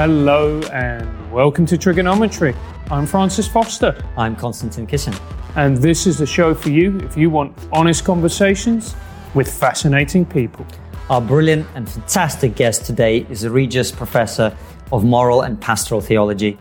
[0.00, 2.56] Hello and welcome to TRIGGERnometry.
[2.90, 5.14] I'm Francis Foster, I'm Konstantin Kisin.
[5.56, 8.96] and this is the show for you if you want honest conversations
[9.34, 10.66] with fascinating people.
[11.10, 14.56] Our brilliant and fantastic guest today is the Regius Professor
[14.90, 16.56] of Moral and Pastoral Theology,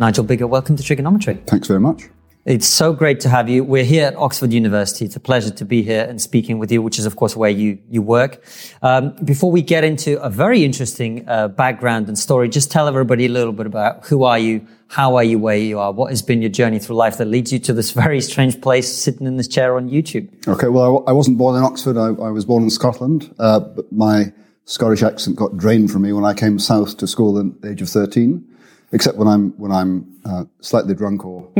[0.00, 0.48] Nigel Biggar.
[0.48, 1.46] Welcome to TRIGGERnometry.
[1.46, 2.10] Thanks very much.
[2.46, 3.62] It's so great to have you.
[3.62, 5.04] We're here at Oxford University.
[5.04, 7.50] It's a pleasure to be here and speaking with you, which is, of course, where
[7.50, 8.42] you, you work.
[8.80, 13.26] Um, before we get into a very interesting uh, background and story, just tell everybody
[13.26, 16.22] a little bit about who are you, how are you where you are, what has
[16.22, 19.36] been your journey through life that leads you to this very strange place sitting in
[19.36, 20.30] this chair on YouTube.
[20.48, 21.98] Okay, well, I, I wasn't born in Oxford.
[21.98, 24.32] I, I was born in Scotland, uh, but my
[24.64, 27.82] Scottish accent got drained from me when I came south to school at the age
[27.82, 28.49] of 13,
[28.92, 31.42] except when I'm, when I'm uh, slightly drunk or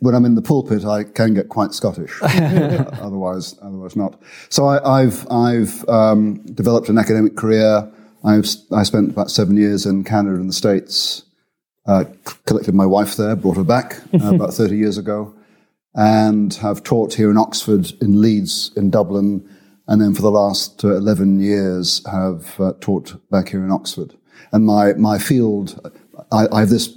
[0.00, 2.18] when I'm in the pulpit, I can get quite Scottish.
[2.22, 4.20] otherwise, otherwise not.
[4.48, 7.90] So I, I've, I've um, developed an academic career.
[8.24, 11.24] I've, I spent about seven years in Canada and the States.
[11.86, 12.04] Uh,
[12.44, 15.34] collected my wife there, brought her back uh, about 30 years ago,
[15.94, 19.48] and have taught here in Oxford, in Leeds, in Dublin,
[19.88, 24.14] and then for the last uh, 11 years have uh, taught back here in Oxford.
[24.52, 25.80] And my, my field,
[26.32, 26.96] I, I have this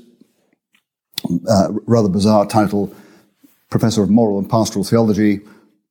[1.49, 2.93] uh, rather bizarre title,
[3.69, 5.41] Professor of Moral and Pastoral Theology.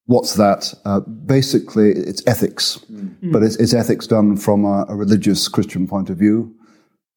[0.06, 0.74] What's that?
[0.84, 2.84] Uh, basically, it's ethics,
[3.22, 6.54] but it's, it's ethics done from a, a religious Christian point of view.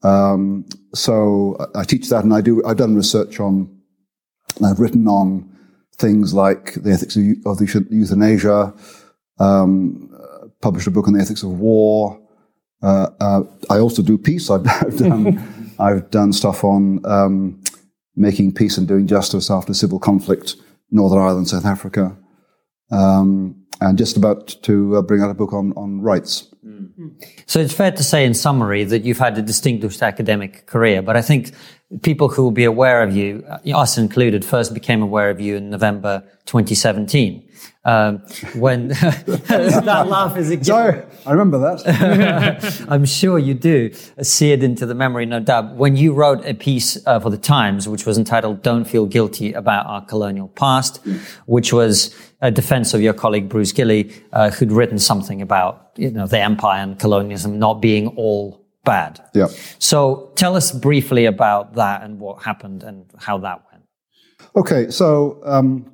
[0.04, 2.64] Um, so I I teach that, and I do.
[2.64, 3.76] I've done research on.
[4.58, 5.50] and I've written on
[5.98, 8.74] things like the ethics of, of euthanasia.
[9.40, 12.20] Um, uh, published a book on the ethics of war.
[12.86, 14.50] Uh, uh, I also do peace.
[14.52, 15.52] I've, I've done.
[15.80, 17.62] I've done stuff on um,
[18.16, 20.56] making peace and doing justice after civil conflict,
[20.90, 22.16] Northern Ireland, South Africa,
[22.92, 26.48] um, and just about to uh, bring out a book on on rights.
[27.46, 31.02] So it's fair to say, in summary, that you've had a distinguished academic career.
[31.02, 31.52] But I think
[32.02, 35.56] people who will be aware of you, uh, us included, first became aware of you
[35.56, 37.48] in November 2017,
[37.86, 38.18] um,
[38.56, 40.66] when that laugh is.
[40.66, 42.86] Sorry, I remember that.
[42.90, 43.92] I'm sure you do
[44.22, 45.76] Seared into the memory, no doubt.
[45.76, 49.54] When you wrote a piece uh, for the Times, which was entitled "Don't Feel Guilty
[49.54, 51.00] About Our Colonial Past,"
[51.46, 56.10] which was a defense of your colleague Bruce Gilley, uh, who'd written something about you
[56.10, 59.22] know the empire and colonialism not being all bad.
[59.34, 59.48] yeah.
[59.80, 63.84] So tell us briefly about that and what happened and how that went.
[64.56, 65.92] Okay, so um,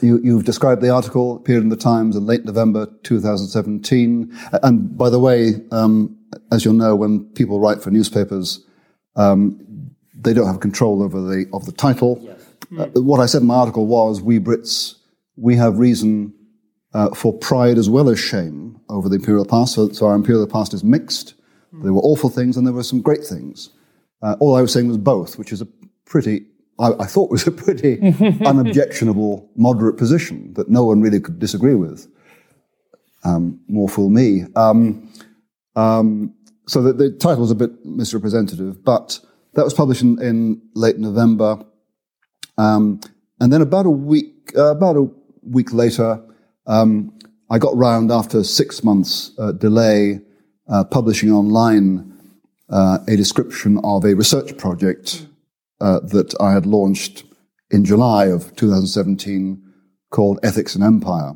[0.00, 4.36] you, you've described the article appeared in the Times in late November 2017.
[4.62, 6.16] And by the way, um,
[6.50, 8.64] as you'll know, when people write for newspapers,
[9.16, 9.60] um,
[10.18, 12.26] they don't have control over the of the title.
[12.78, 14.94] Uh, what I said in my article was, "We Brits,
[15.36, 16.32] we have reason
[16.94, 19.74] uh, for pride as well as shame over the imperial past.
[19.74, 21.34] So, so our imperial past is mixed.
[21.82, 23.70] There were awful things and there were some great things.
[24.22, 25.66] Uh, all I was saying was both, which is a
[26.04, 26.46] pretty,
[26.78, 28.00] I, I thought was a pretty
[28.46, 32.08] unobjectionable, moderate position that no one really could disagree with.
[33.24, 34.44] Um, more fool me.
[34.54, 35.10] Um,
[35.76, 36.34] um,
[36.66, 39.20] so the, the title was a bit misrepresentative, but
[39.54, 41.58] that was published in, in late November.
[42.56, 43.00] Um,
[43.40, 45.08] and then about a week, uh, about a
[45.42, 46.22] week later,
[46.66, 47.16] um,
[47.50, 50.20] I got round after six months uh, delay,
[50.68, 52.12] uh, publishing online
[52.70, 55.26] uh, a description of a research project
[55.80, 57.24] uh, that I had launched
[57.70, 59.62] in July of 2017
[60.10, 61.34] called Ethics and Empire.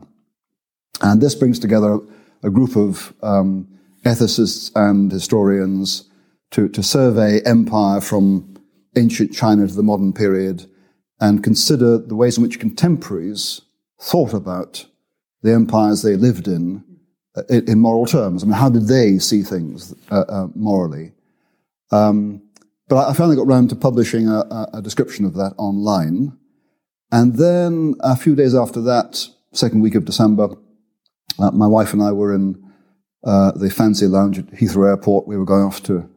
[1.03, 1.99] And this brings together
[2.43, 3.69] a group of um,
[4.05, 6.09] ethicists and historians
[6.53, 8.57] to, to survey empire from
[8.97, 10.67] ancient China to the modern period
[11.21, 13.61] and consider the ways in which contemporaries
[14.01, 14.87] thought about
[15.43, 16.85] the empires they lived in
[17.49, 18.43] in, in moral terms.
[18.43, 21.13] I mean, how did they see things uh, uh, morally?
[21.91, 22.43] Um,
[22.89, 26.37] but I finally got round to publishing a, a, a description of that online.
[27.11, 30.51] And then a few days after that, second week of December,
[31.39, 32.63] uh, my wife and I were in
[33.25, 35.27] uh, the fancy lounge at Heathrow Airport.
[35.27, 36.09] We were going off to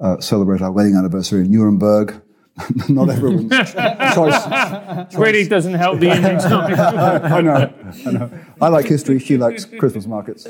[0.00, 2.20] uh, celebrate our wedding anniversary in Nuremberg.
[2.88, 3.50] Not everyone's
[4.14, 5.14] choice.
[5.14, 6.38] Really doesn't help the ending.
[6.40, 7.72] I know,
[8.06, 8.30] I know.
[8.60, 9.18] I like history.
[9.18, 10.46] She likes Christmas markets.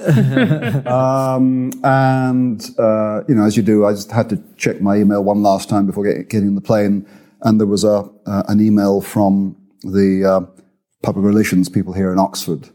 [0.87, 5.23] Um, and uh, you know, as you do, I just had to check my email
[5.23, 7.07] one last time before get, getting on the plane,
[7.43, 10.63] and there was a uh, an email from the uh,
[11.03, 12.71] public relations people here in Oxford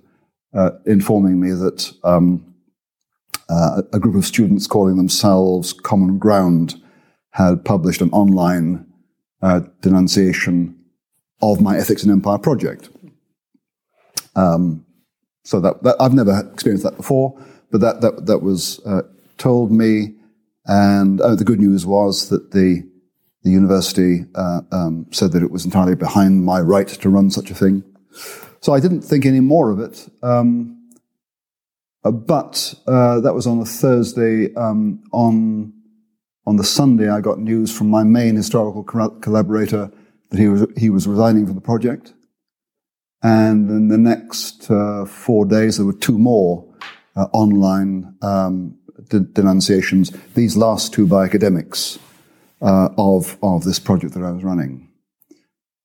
[0.54, 2.54] uh, informing me that um,
[3.50, 6.76] uh, a group of students calling themselves Common Ground
[7.32, 8.86] had published an online
[9.44, 10.76] uh, denunciation
[11.42, 12.90] of my Ethics and Empire project.
[14.36, 14.86] Um,
[15.44, 17.38] so that, that I've never experienced that before,
[17.70, 19.04] but that that that was uh,
[19.38, 20.16] told me,
[20.66, 22.84] And uh, the good news was that the
[23.44, 27.52] the university uh, um, said that it was entirely behind my right to run such
[27.52, 27.84] a thing.
[28.62, 30.08] So I didn't think any more of it.
[30.22, 30.80] Um,
[32.06, 34.54] uh, but uh, that was on a Thursday.
[34.56, 35.74] Um, on
[36.46, 39.92] on the Sunday, I got news from my main historical collaborator
[40.30, 42.14] that he was he was resigning from the project.
[43.22, 46.66] And in the next uh, four days, there were two more
[47.16, 48.78] uh, online um,
[49.10, 50.12] de- denunciations.
[50.34, 52.00] These last two by academics
[52.62, 54.90] uh, of of this project that I was running.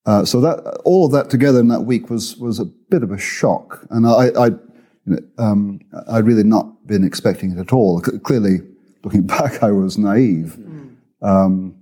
[0.07, 3.13] Uh, so that all of that together in that week was was a bit of
[3.13, 4.57] a shock, and I I you
[5.07, 8.03] know, um, I'd really not been expecting it at all.
[8.03, 8.61] C- clearly,
[9.09, 10.57] looking back, I was naive.
[10.59, 10.97] Mm.
[11.23, 11.75] Um,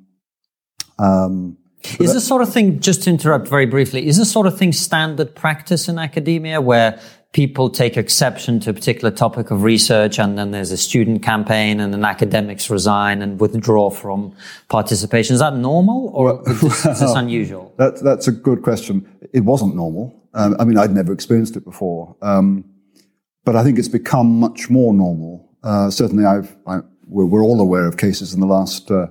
[0.99, 1.59] um,
[2.01, 4.73] is this sort of thing, just to interrupt very briefly, is this sort of thing
[4.73, 7.01] standard practice in academia where
[7.33, 11.81] people take exception to a particular topic of research and then there's a student campaign
[11.81, 14.35] and then academics resign and withdraw from
[14.69, 15.35] participation?
[15.35, 17.75] Is that normal or is this, is this unusual?
[17.77, 19.07] That, that's a good question.
[19.33, 20.29] It wasn't normal.
[20.35, 22.17] Um, I mean, I'd never experienced it before.
[22.23, 22.65] Um,
[23.45, 25.47] but I think it's become much more normal.
[25.63, 29.07] Uh, certainly, I've, I, we're, we're, all aware of cases in the last uh,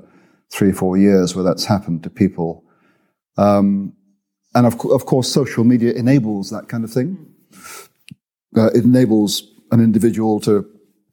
[0.51, 2.65] three or four years where that's happened to people
[3.38, 3.94] um,
[4.53, 7.27] and of, of, course, social media enables that kind of thing.
[8.56, 10.65] Uh, it enables an individual to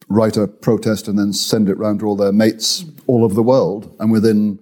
[0.07, 3.43] write a protest and then send it round to all their mates all over the
[3.43, 3.93] world.
[3.99, 4.59] And within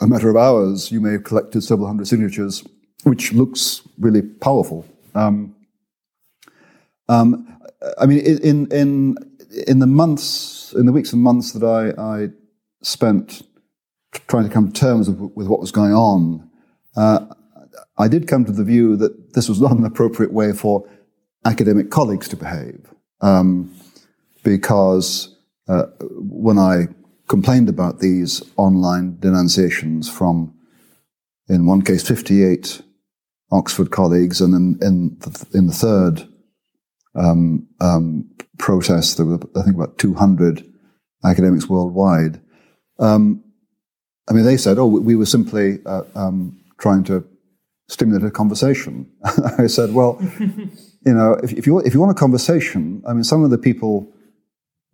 [0.00, 2.64] a matter of hours, you may have collected several hundred signatures,
[3.02, 4.86] which looks really powerful.
[5.16, 5.56] Um,
[7.08, 7.58] um,
[7.98, 9.16] I mean, in, in,
[9.66, 12.28] in the months, in the weeks and months that I, I
[12.82, 13.42] spent
[14.28, 16.50] trying to come to terms with, with what was going on,
[16.96, 17.26] uh,
[17.98, 20.88] I did come to the view that this was not an appropriate way for
[21.44, 22.92] academic colleagues to behave.
[23.20, 23.74] Um,
[24.42, 25.36] because
[25.68, 26.88] uh, when I
[27.28, 30.54] complained about these online denunciations from,
[31.48, 32.82] in one case, 58
[33.52, 36.26] Oxford colleagues, and in, in, the, in the third
[37.14, 40.64] um, um, protest, there were, I think, about 200
[41.24, 42.40] academics worldwide.
[42.98, 43.44] Um,
[44.28, 47.24] I mean, they said, oh, we were simply uh, um, trying to
[47.88, 49.10] stimulate a conversation.
[49.58, 53.24] I said, well, you know, if, if, you, if you want a conversation, I mean,
[53.24, 54.08] some of the people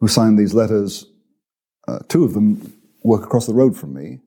[0.00, 1.06] who signed these letters,
[1.86, 2.72] uh, two of them
[3.02, 4.20] work across the road from me.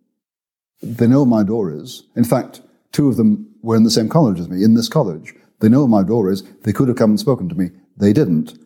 [0.82, 2.04] They know where my door is.
[2.16, 2.62] In fact,
[2.92, 5.34] two of them were in the same college as me, in this college.
[5.60, 6.44] They know where my door is.
[6.64, 7.70] They could have come and spoken to me.
[8.01, 8.57] They didn't.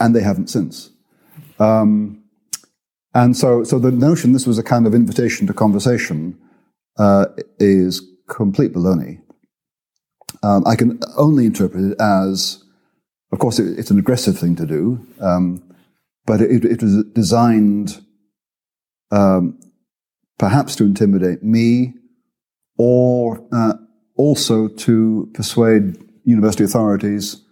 [0.00, 0.90] And they haven't since.
[1.60, 2.24] Um,
[3.14, 6.38] and so, so the notion this was a kind of invitation to conversation
[6.98, 7.26] uh,
[7.58, 9.20] is complete baloney.
[10.42, 12.64] Um, I can only interpret it as,
[13.30, 15.62] of course, it, it's an aggressive thing to do, um,
[16.24, 18.00] but it, it, was designed
[19.10, 19.60] um,
[20.38, 21.92] perhaps to intimidate me
[22.78, 23.74] or uh,
[24.16, 27.42] also to persuade university authorities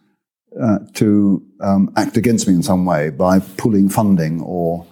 [0.61, 4.87] uh, to um, act against me in some way by pulling funding or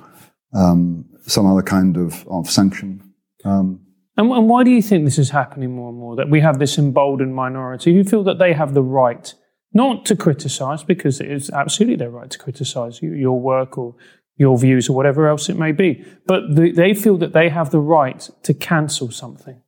[0.55, 3.03] um, some other kind of, of sanction.
[3.45, 3.81] Um,
[4.17, 6.17] and, and, why do you think this is happening more and more?
[6.17, 9.35] That we have this emboldened minority who feel that they have the right
[9.73, 13.95] not to criticise, because it is absolutely their right to criticise your work or
[14.37, 17.71] your views or whatever else it may be, but the, they feel that they have
[17.71, 19.61] the right to cancel something.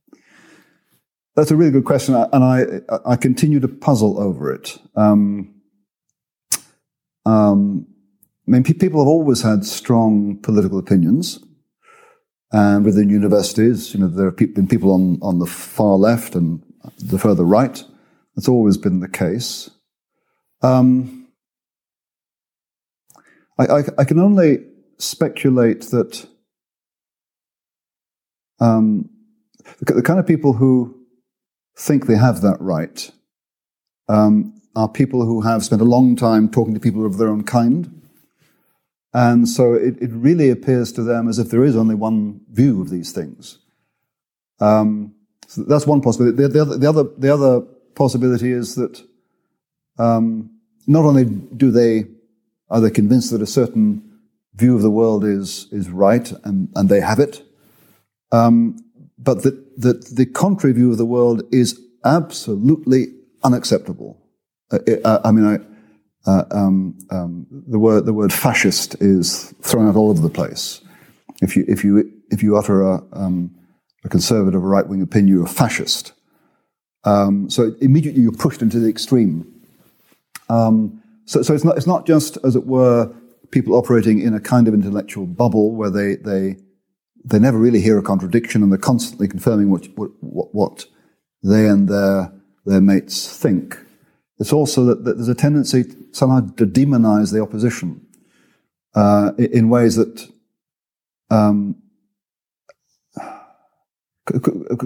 [1.36, 2.64] That's a really good question, and I
[3.06, 4.78] I continue to puzzle over it.
[4.96, 5.54] Um,
[7.28, 7.86] um,
[8.46, 11.44] I mean, people have always had strong political opinions.
[12.50, 16.62] And within universities, you know, there have been people on, on the far left and
[16.98, 17.84] the further right.
[18.34, 19.68] That's always been the case.
[20.62, 21.28] Um,
[23.58, 24.64] I, I, I, can only
[24.96, 26.26] speculate that
[28.58, 29.10] um,
[29.80, 31.06] the, the, kind of people who
[31.76, 33.10] think they have that right
[34.08, 37.44] um, are people who have spent a long time talking to people of their own
[37.44, 37.98] kind
[39.14, 42.80] and so it, it really appears to them as if there is only one view
[42.80, 43.58] of these things.
[44.60, 45.14] Um,
[45.46, 46.36] so that's one possibility.
[46.36, 47.60] The, the, other, the, other, the other
[47.94, 49.02] possibility is that
[49.98, 50.50] um,
[50.86, 52.04] not only do they
[52.70, 54.20] are they convinced that a certain
[54.54, 57.42] view of the world is is right and, and they have it,
[58.30, 58.76] um,
[59.18, 63.06] but that, that the contrary view of the world is absolutely
[63.42, 64.20] unacceptable.
[64.70, 65.58] Uh, uh I mean, I,
[66.28, 70.80] uh, um, um, the word the word fascist is thrown out all over the place.
[71.40, 73.54] If you if you if you utter a, um,
[74.04, 76.12] a conservative or right wing opinion, you're a fascist.
[77.04, 79.46] Um, so immediately you're pushed into the extreme.
[80.50, 83.14] Um, so, so it's not it's not just as it were
[83.50, 86.56] people operating in a kind of intellectual bubble where they they
[87.24, 90.86] they never really hear a contradiction and they're constantly confirming what what, what
[91.42, 92.32] they and their
[92.66, 93.78] their mates think.
[94.38, 98.06] It's also that, that there's a tendency somehow to demonize the opposition
[98.94, 100.28] uh, in ways that
[101.30, 101.76] um,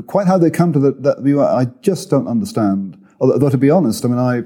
[0.06, 2.98] quite how they come to that view, I just don't understand.
[3.20, 4.42] Although, to be honest, I mean, I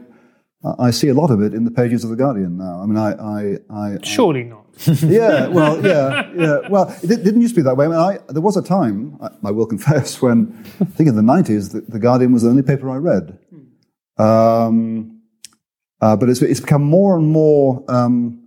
[0.78, 2.80] I see a lot of it in the pages of the Guardian now.
[2.82, 4.66] I mean, I, I, I surely I, not.
[5.02, 6.68] yeah, well, yeah, yeah.
[6.68, 7.86] Well, it didn't used to be that way.
[7.86, 11.16] I mean, I, there was a time, I, I, will confess, when I think in
[11.16, 13.38] the nineties, the, the, Guardian was the only paper I read.
[14.18, 15.23] Um,
[16.00, 18.46] uh, but it's, it's become more and more um,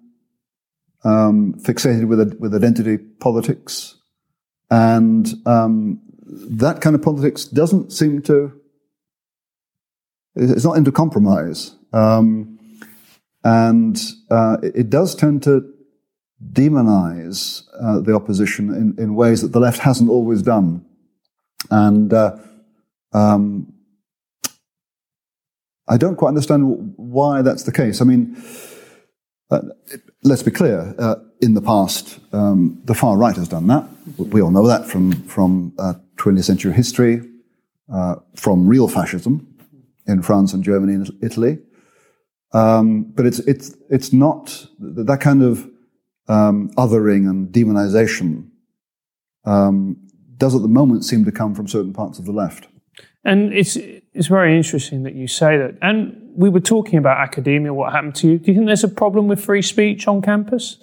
[1.04, 3.96] um, fixated with with identity politics,
[4.70, 8.54] and um, that kind of politics doesn't seem to.
[10.36, 11.76] It's not into compromise.
[11.92, 12.60] Um,
[13.44, 14.00] and
[14.30, 15.74] uh, it, does tend to
[16.52, 20.86] demonize uh, the opposition in, in, ways that the left hasn't always done.
[21.72, 22.38] And uh,
[23.14, 23.74] um,
[25.90, 28.02] I don't quite understand why that's the case.
[28.02, 28.42] I mean,
[29.52, 29.62] uh,
[30.24, 30.96] let's be clear.
[30.98, 33.88] Uh, in the past, um, the far right has done that.
[34.18, 35.72] We all know that from from
[36.18, 37.22] 20th uh, century history,
[38.36, 39.48] from real fascism
[40.08, 41.60] in France and Germany and Italy.
[42.52, 45.68] Um, but it's it's it's not that kind of
[46.28, 48.50] um, othering and demonization
[49.46, 49.98] um,
[50.38, 52.68] does at the moment seem to come from certain parts of the left.
[53.24, 53.78] And it's
[54.20, 55.78] it's very interesting that you say that.
[55.82, 57.74] And we were talking about academia.
[57.74, 58.38] What happened to you?
[58.38, 60.78] Do you think there's a problem with free speech on campus?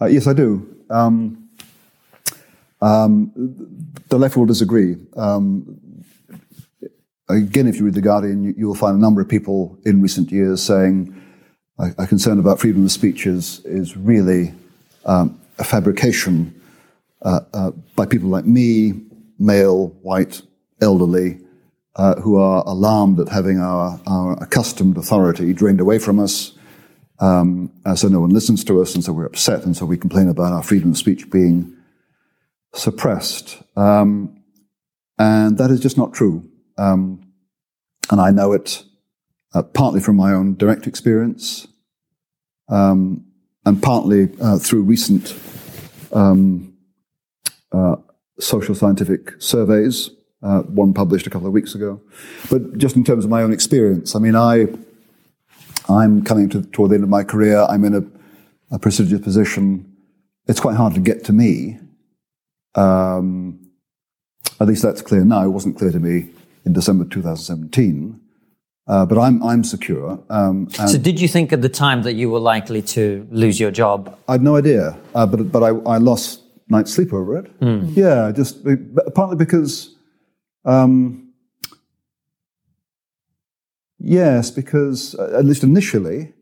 [0.00, 0.74] Uh, yes, I do.
[0.88, 1.50] Um,
[2.80, 3.30] um,
[4.08, 4.96] the left will disagree.
[5.18, 5.78] Um,
[7.28, 10.32] again, if you read The Guardian, you, will find a number of people in recent
[10.32, 11.14] years saying
[11.78, 14.54] a, concern about freedom of speech is, is really
[15.04, 16.58] um, a fabrication
[17.20, 18.94] uh, uh, by people like me,
[19.38, 20.40] male, white,
[20.80, 21.43] elderly,
[21.96, 26.52] uh, who are alarmed at having our, our accustomed authority drained away from us.
[27.20, 30.28] Um, so no one listens to us, and so we're upset, and so we complain
[30.28, 31.76] about our freedom of speech being
[32.74, 33.62] suppressed.
[33.76, 34.42] Um,
[35.18, 36.48] and that is just not true.
[36.76, 37.32] Um,
[38.10, 38.82] and I know it
[39.54, 41.66] uh, partly from my own direct experience
[42.68, 43.24] um,
[43.64, 45.34] and partly uh, through recent
[46.12, 46.76] um,
[47.72, 47.96] uh,
[48.38, 50.10] social scientific surveys,
[50.44, 52.00] uh, one published a couple of weeks ago.
[52.50, 54.66] But just in terms of my own experience, I mean, I,
[55.88, 57.62] I'm coming to, toward the end of my career.
[57.62, 59.90] I'm in a, a prestigious position.
[60.46, 61.78] It's quite hard to get to me.
[62.74, 63.70] Um,
[64.60, 65.44] at least that's clear now.
[65.44, 66.30] It wasn't clear to me
[66.64, 68.20] in December 2017.
[68.86, 70.22] Uh, but I'm I'm secure.
[70.28, 73.70] Um, so, did you think at the time that you were likely to lose your
[73.70, 74.14] job?
[74.28, 77.60] I had no idea, uh, but but I, I lost night's sleep over it.
[77.60, 77.96] Mm.
[77.96, 78.62] Yeah, just
[79.14, 79.93] partly because,
[80.64, 81.32] um,
[83.98, 86.32] yes, because uh, at least initially,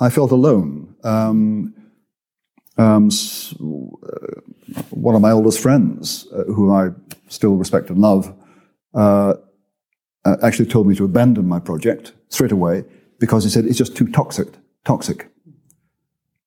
[0.00, 0.94] I felt alone.
[1.04, 1.74] Um,
[2.76, 3.10] um,
[3.60, 4.40] uh,
[4.90, 6.90] one of my oldest friends, uh, who I
[7.28, 8.32] still respect and love,
[8.94, 9.34] uh,
[10.24, 12.84] uh, actually told me to abandon my project straight away
[13.18, 14.48] because he said it's just too toxic.
[14.84, 15.28] Toxic.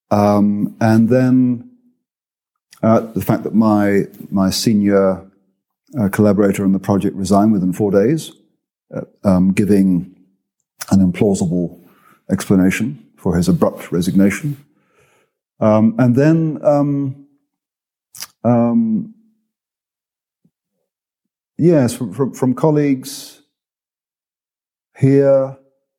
[0.09, 1.71] Um, and then
[2.83, 5.30] uh, the fact that my my senior
[5.99, 8.31] uh, collaborator on the project resigned within four days,
[8.95, 10.15] uh, um, giving
[10.91, 11.79] an implausible
[12.29, 14.57] explanation for his abrupt resignation.
[15.59, 17.27] Um, and then um,
[18.43, 19.13] um
[21.61, 23.43] Yes, from, from, from colleagues
[24.97, 25.55] here,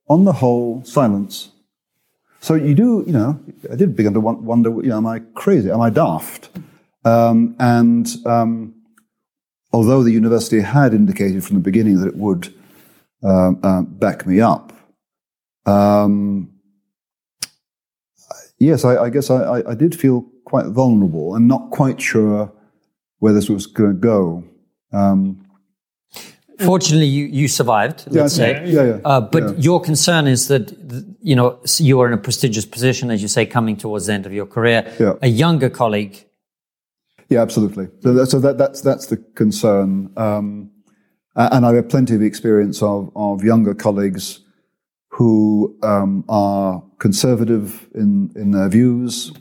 [0.09, 1.53] on the whole, silence.
[2.41, 3.39] So you do, you know,
[3.71, 5.71] I did begin to wonder, you know, am I crazy?
[5.71, 6.51] Am I daft?
[7.05, 8.75] Um, and um,
[9.73, 12.53] although the university had indicated from the beginning that it would
[13.23, 14.73] um, uh, back me up,
[15.67, 16.53] um,
[18.59, 22.53] yes, I, I guess I, I, did feel quite vulnerable and not quite sure
[23.21, 24.45] where this was going to go.
[24.93, 25.47] Um,
[26.59, 28.63] Fortunately, you, you survived, let's say.
[28.67, 30.73] Yeah, yeah, uh, but your concern is that,
[31.21, 34.27] you know, you are in a prestigious position, as you say, coming towards the end
[34.27, 34.93] of your career.
[35.01, 35.15] Yeah.
[35.23, 36.25] A younger colleague.
[37.33, 37.89] Yeah, absolutely.
[38.01, 40.13] So, that, so that, that's, that's the concern.
[40.19, 40.71] Um,
[41.35, 44.41] and I have plenty of experience of, of younger colleagues
[45.09, 49.33] who um, are conservative in, in their views,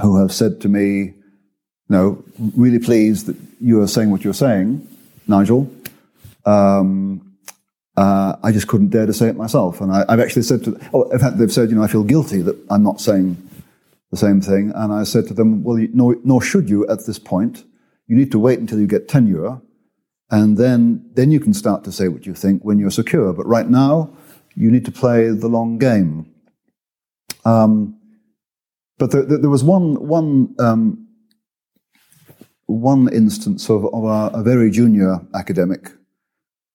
[0.00, 1.14] who have said to me,
[1.88, 2.22] know,
[2.56, 4.86] really pleased that you are saying what you're saying,
[5.26, 5.68] Nigel.
[6.44, 7.36] Um,
[7.96, 9.80] uh, I just couldn't dare to say it myself.
[9.80, 12.04] And I, have actually said to, oh, in fact, they've said, you know, I feel
[12.04, 13.36] guilty that I'm not saying
[14.10, 14.72] the same thing.
[14.74, 17.64] And I said to them, well, you, nor, should you at this point.
[18.06, 19.60] You need to wait until you get tenure,
[20.30, 23.32] and then, then you can start to say what you think when you're secure.
[23.32, 24.16] But right now,
[24.54, 26.32] you need to play the long game.
[27.44, 27.98] Um,
[28.98, 31.06] but there, there, was one, one, um,
[32.66, 35.92] one instance of, of a, a, very junior academic,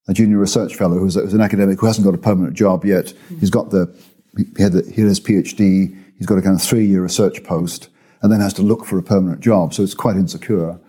[0.07, 3.13] a junior research fellow who's, who's, an academic who hasn't got a permanent job yet.
[3.39, 3.93] He's got the,
[4.38, 7.43] he had, the, he had his PhD, he's got a kind of three year research
[7.43, 7.89] post,
[8.21, 10.79] and then has to look for a permanent job, so it's quite insecure.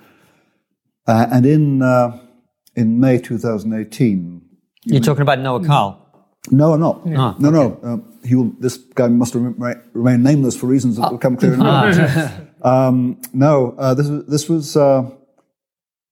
[1.08, 2.20] Uh, and in, uh,
[2.76, 4.42] in May 2018.
[4.84, 6.28] You're talking about Noah Carl?
[6.50, 7.06] No, I'm not.
[7.06, 7.50] No, no.
[7.50, 7.80] no.
[7.82, 11.54] Um, he will, this guy must remain, remain nameless for reasons that will come clear
[11.54, 12.48] in a minute.
[12.62, 15.10] um, no, uh, this was, this was, uh,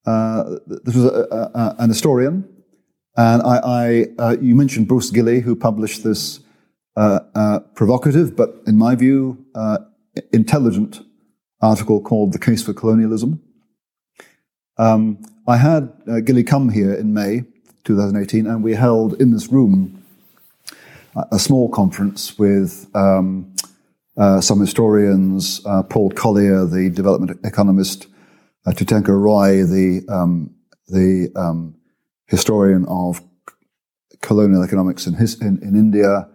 [0.07, 2.49] uh, this was a, a, an historian.
[3.19, 6.41] And I, I uh, you mentioned Bruce Gilley, who published this
[6.95, 9.45] provocative, but in my view,
[10.33, 11.01] intelligent
[11.61, 13.43] article called The Case for Colonialism.
[14.79, 15.93] Um, I had
[16.25, 17.45] Gilley come here in May
[17.85, 20.03] 2018, and we held in this room
[21.33, 23.55] a small conference with um,
[24.17, 28.07] uh, some historians, uh, Paul Collier, the development economist,
[28.67, 30.55] uh, Tirthankar Roy, the um,
[30.89, 31.77] the um,
[32.27, 33.23] historian of
[34.21, 36.29] colonial economics in, his, in, in India,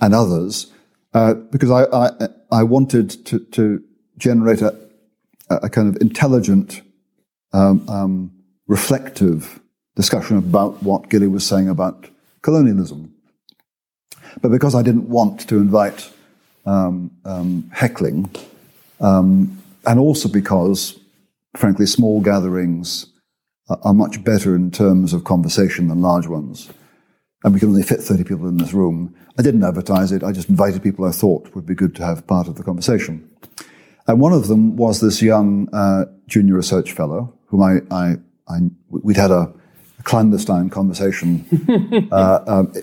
[0.00, 0.72] and others,
[1.14, 3.82] uh, because I, I, I wanted to, to
[4.18, 4.76] generate a,
[5.50, 6.82] a kind of intelligent,
[7.52, 8.32] um, um,
[8.66, 9.60] reflective
[9.94, 12.08] discussion about what Gilley was saying about
[12.42, 13.14] colonialism.
[14.42, 16.10] But because I didn't want to invite
[16.66, 18.30] um, um, heckling,
[19.00, 20.98] um, and also because,
[21.56, 23.06] frankly, small gatherings
[23.68, 26.70] are, are, much better in terms of conversation than large ones,
[27.46, 30.24] and we can only fit 30 people in this room, I didn't advertise it.
[30.24, 33.30] I just invited people I thought would be good to have part of the conversation.
[34.08, 38.16] And one of them was this young uh, junior research fellow, whom I, I,
[38.48, 38.58] I
[38.90, 39.54] we'd had a,
[39.96, 42.74] a clandestine conversation uh, um,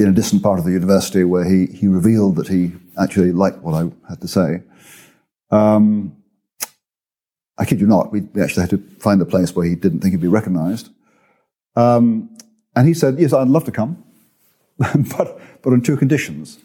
[0.00, 3.58] in a distant part of the university where he, he revealed that he actually liked
[3.58, 4.64] what I had to say.
[5.52, 6.16] Um,
[7.56, 10.10] I kid you not, we actually had to find a place where he didn't think
[10.10, 10.88] he'd be recognized.
[11.76, 12.36] Um,
[12.74, 14.02] and he said, Yes, I'd love to come,
[14.78, 16.58] but, but on two conditions.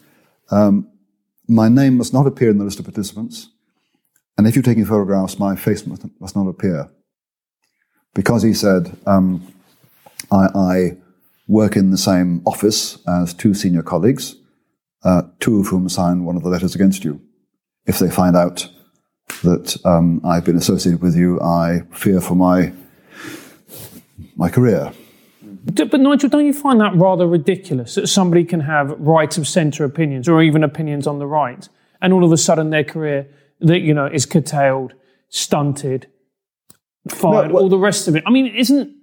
[0.50, 0.88] Um,
[1.46, 3.48] my name must not appear in the list of participants,
[4.36, 6.88] and if you're taking photographs, my face must, must not appear.
[8.14, 9.52] Because he said, um,
[10.30, 10.96] I, I
[11.46, 14.36] work in the same office as two senior colleagues,
[15.02, 17.20] uh, two of whom sign one of the letters against you.
[17.86, 18.68] If they find out
[19.42, 22.72] that um, I've been associated with you, I fear for my
[24.36, 24.92] my career.
[25.74, 29.84] But Nigel, don't you find that rather ridiculous that somebody can have right of centre
[29.84, 31.68] opinions or even opinions on the right,
[32.00, 33.28] and all of a sudden their career
[33.60, 34.94] that you know is curtailed,
[35.28, 36.06] stunted,
[37.08, 38.24] fired, no, well, all the rest of it?
[38.26, 38.96] I mean, isn't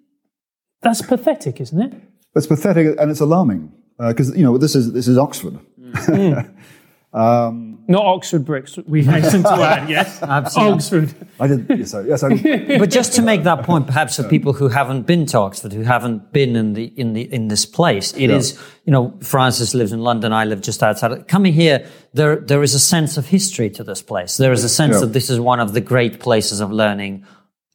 [0.81, 1.93] that's pathetic, isn't it?
[2.35, 5.59] It's pathetic and it's alarming because uh, you know this is this is Oxford.
[5.79, 6.55] Mm.
[7.13, 8.77] um, Not Oxford Brookes.
[8.87, 10.73] We hasten to add, yes, absolutely.
[10.73, 11.27] Oxford.
[11.39, 11.65] I did.
[11.69, 12.09] Yes, sorry.
[12.09, 15.39] Yes, I, but just to make that point, perhaps for people who haven't been to
[15.39, 18.35] Oxford, who haven't been in the in the in this place, it yeah.
[18.35, 20.33] is you know Francis lives in London.
[20.33, 21.27] I live just outside.
[21.27, 24.37] Coming here, there there is a sense of history to this place.
[24.37, 25.01] There is a sense yeah.
[25.01, 27.25] that this is one of the great places of learning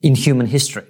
[0.03, 0.87] in human history.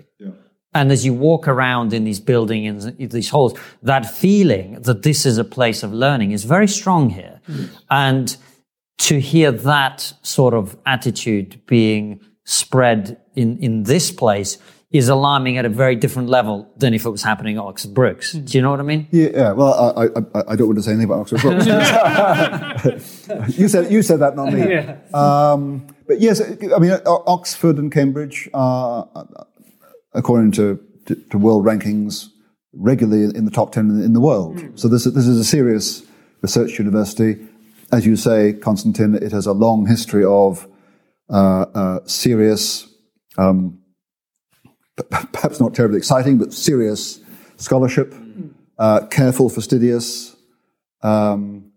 [0.73, 5.27] And as you walk around in these buildings, in these halls, that feeling that this
[5.27, 7.41] is a place of learning is very strong here.
[7.49, 7.71] Mm.
[7.91, 8.37] And
[9.01, 14.59] to hear that sort of attitude being spread in, in this place
[14.91, 18.35] is alarming at a very different level than if it was happening at Oxford Brookes.
[18.35, 18.51] Mm.
[18.51, 19.09] Do you know what I mean?
[19.11, 19.53] Yeah, yeah.
[19.53, 21.67] well, I, I, I, don't want to say anything about Oxford Brookes.
[23.59, 24.69] you, said, you said that, not me.
[24.69, 24.97] Yeah.
[25.15, 29.09] Um, but yes, I mean, Oxford and Cambridge are,
[30.13, 32.27] according to, to, to, world rankings,
[32.73, 34.57] regularly in the top 10 in, in the world.
[34.57, 34.79] Mm.
[34.79, 36.03] So this, this is a serious
[36.43, 37.47] research university.
[37.92, 40.68] As you say, Konstantin, it has a long history of
[41.29, 42.88] uh, uh, serious,
[43.37, 43.81] um,
[45.33, 47.20] perhaps not terribly exciting, but serious
[47.57, 48.14] scholarship,
[48.79, 50.37] uh, careful, fastidious.
[51.03, 51.72] Um,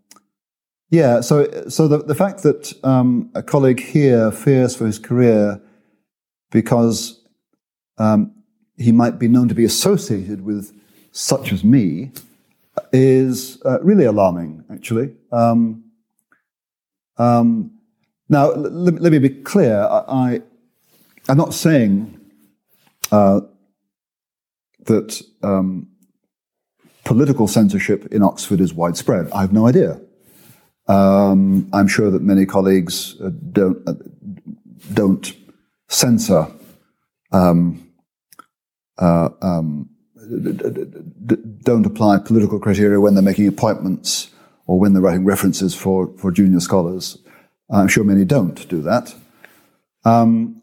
[0.90, 5.60] yeah, so so the, the fact that um, a colleague here fears for his career
[6.50, 7.20] because
[7.98, 8.32] um,
[8.76, 10.72] he might be known to be associated with
[11.10, 12.12] such as me
[12.92, 15.14] is uh, really alarming, actually.
[15.32, 15.83] Um,
[17.16, 17.70] um,
[18.28, 19.80] now, l- let me be clear.
[19.82, 20.40] I,
[21.28, 22.18] am not saying
[23.12, 23.40] uh,
[24.86, 25.88] that um,
[27.04, 29.30] political censorship in Oxford is widespread.
[29.32, 30.00] I have no idea.
[30.86, 33.94] Um, I'm sure that many colleagues uh, don't uh,
[34.92, 35.32] don't
[35.88, 36.46] censor
[37.32, 37.90] um,
[38.98, 40.84] uh, um, d- d-
[41.26, 44.28] d- don't apply political criteria when they're making appointments
[44.66, 47.18] or when they're writing references for, for junior scholars.
[47.70, 49.14] I'm sure many don't do that.
[50.04, 50.62] Um,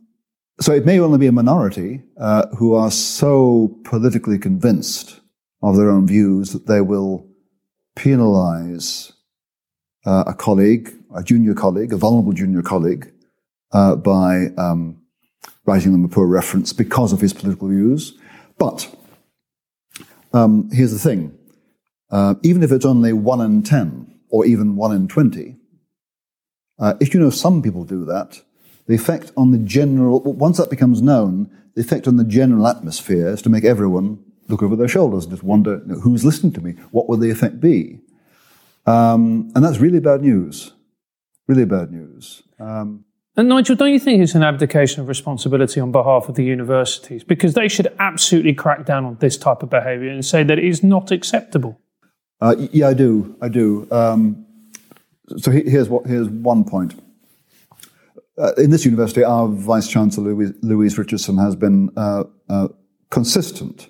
[0.60, 5.20] so it may only be a minority uh, who are so politically convinced
[5.64, 7.28] of their own views that they will
[7.96, 9.12] penalize
[10.06, 13.12] uh, a colleague, a junior colleague, a vulnerable junior colleague,
[13.72, 15.02] uh, by um,
[15.66, 18.18] writing them a poor reference because of his political views.
[18.58, 18.94] But
[20.34, 21.38] um, here's the thing
[22.12, 25.56] uh, even if it's only 1 in 10 or even 1 in 20,
[26.80, 28.42] uh, if you know some people do that,
[28.88, 33.28] the effect on the general, once that becomes known, the effect on the general atmosphere
[33.30, 36.52] is to make everyone look over their shoulders and just wonder you know, who's listening
[36.54, 36.74] to me?
[36.92, 38.00] What will the effect be?
[38.86, 40.74] Um, and that's really bad news.
[41.48, 42.44] Really bad news.
[42.60, 43.06] Um,
[43.38, 47.24] and Nigel, don't you think it's an abdication of responsibility on behalf of the universities?
[47.24, 50.66] Because they should absolutely crack down on this type of behaviour and say that it
[50.66, 51.80] is not acceptable.
[52.42, 53.36] Uh, yeah, I do.
[53.40, 53.88] I do.
[53.92, 54.46] Um,
[55.38, 56.08] so here's what.
[56.08, 57.00] Here's one point.
[58.38, 62.70] Uh, in this university, our vice chancellor Louise, Louise Richardson has been uh, uh
[63.12, 63.90] consistent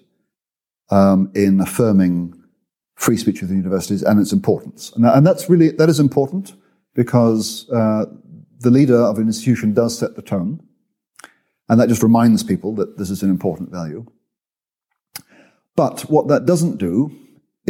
[0.90, 2.34] um, in affirming
[2.96, 6.54] free speech within universities and its importance, and, and that's really that is important
[6.94, 8.06] because uh,
[8.60, 10.62] the leader of an institution does set the tone,
[11.70, 14.06] and that just reminds people that this is an important value.
[15.78, 17.18] But what that doesn't do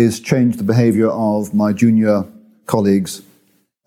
[0.01, 2.25] is change the behavior of my junior
[2.65, 3.21] colleagues,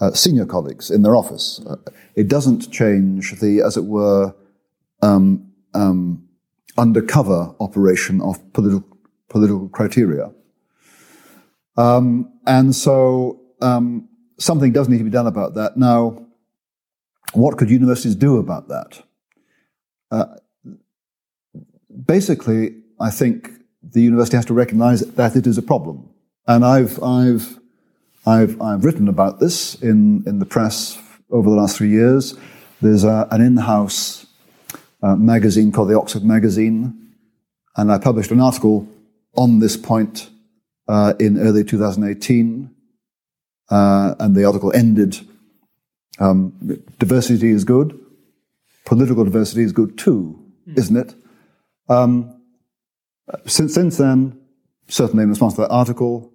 [0.00, 1.61] uh, senior colleagues in their office.
[1.66, 1.77] Uh,
[2.14, 4.35] it doesn't change the, as it were,
[5.03, 6.29] um, um,
[6.77, 8.85] undercover operation of political,
[9.29, 10.33] political criteria.
[11.77, 15.77] Um, and so um, something does need to be done about that.
[15.77, 16.27] Now,
[17.33, 19.03] what could universities do about that?
[20.11, 20.27] Uh,
[22.07, 23.50] basically, I think
[23.92, 26.09] the university has to recognize that it is a problem.
[26.47, 27.59] And I've, I've,
[28.27, 30.99] I've, I've written about this in, in the press
[31.31, 32.35] over the last three years.
[32.81, 34.27] There's a, an in house
[35.03, 37.12] uh, magazine called the Oxford Magazine,
[37.77, 38.88] and I published an article
[39.37, 40.31] on this point
[40.88, 42.70] uh, in early 2018.
[43.70, 45.18] Uh, and the article ended
[46.20, 46.53] um,
[46.99, 47.99] diversity is good,
[48.85, 50.79] political diversity is good too, mm.
[50.79, 51.14] isn't it?
[51.88, 52.34] Um,
[53.46, 54.40] since, since then,
[54.88, 56.32] certainly in response to that article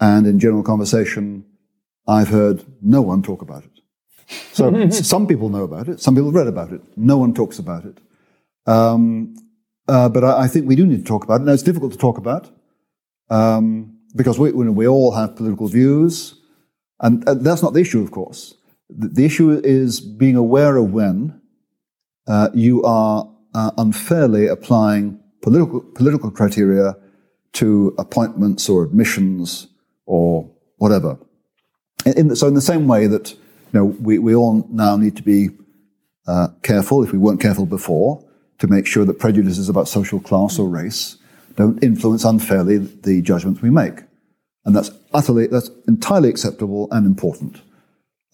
[0.00, 1.44] and in general conversation,
[2.06, 3.70] I've heard no one talk about it.
[4.52, 7.84] So some people know about it, some people read about it, no one talks about
[7.84, 7.98] it.
[8.66, 9.34] Um,
[9.88, 11.44] uh, but I, I, think we do need to talk about it.
[11.44, 12.50] Now, it's difficult to talk about
[13.28, 16.40] um, because we, we all have political views,
[17.00, 18.54] and uh, that's not the issue, of course.
[18.88, 21.40] The, the issue is being aware of when
[22.26, 26.96] uh, you are uh, unfairly applying political, political criteria
[27.52, 29.68] to appointments or admissions
[30.06, 31.18] or whatever.
[32.06, 33.38] In, so in the same way that you
[33.72, 35.50] know, we, we all now need to be
[36.26, 38.24] uh, careful, if we weren't careful before,
[38.58, 41.18] to make sure that prejudices about social class or race
[41.56, 44.00] don't influence unfairly the judgments we make.
[44.64, 47.60] And that's utterly, that's entirely acceptable and important.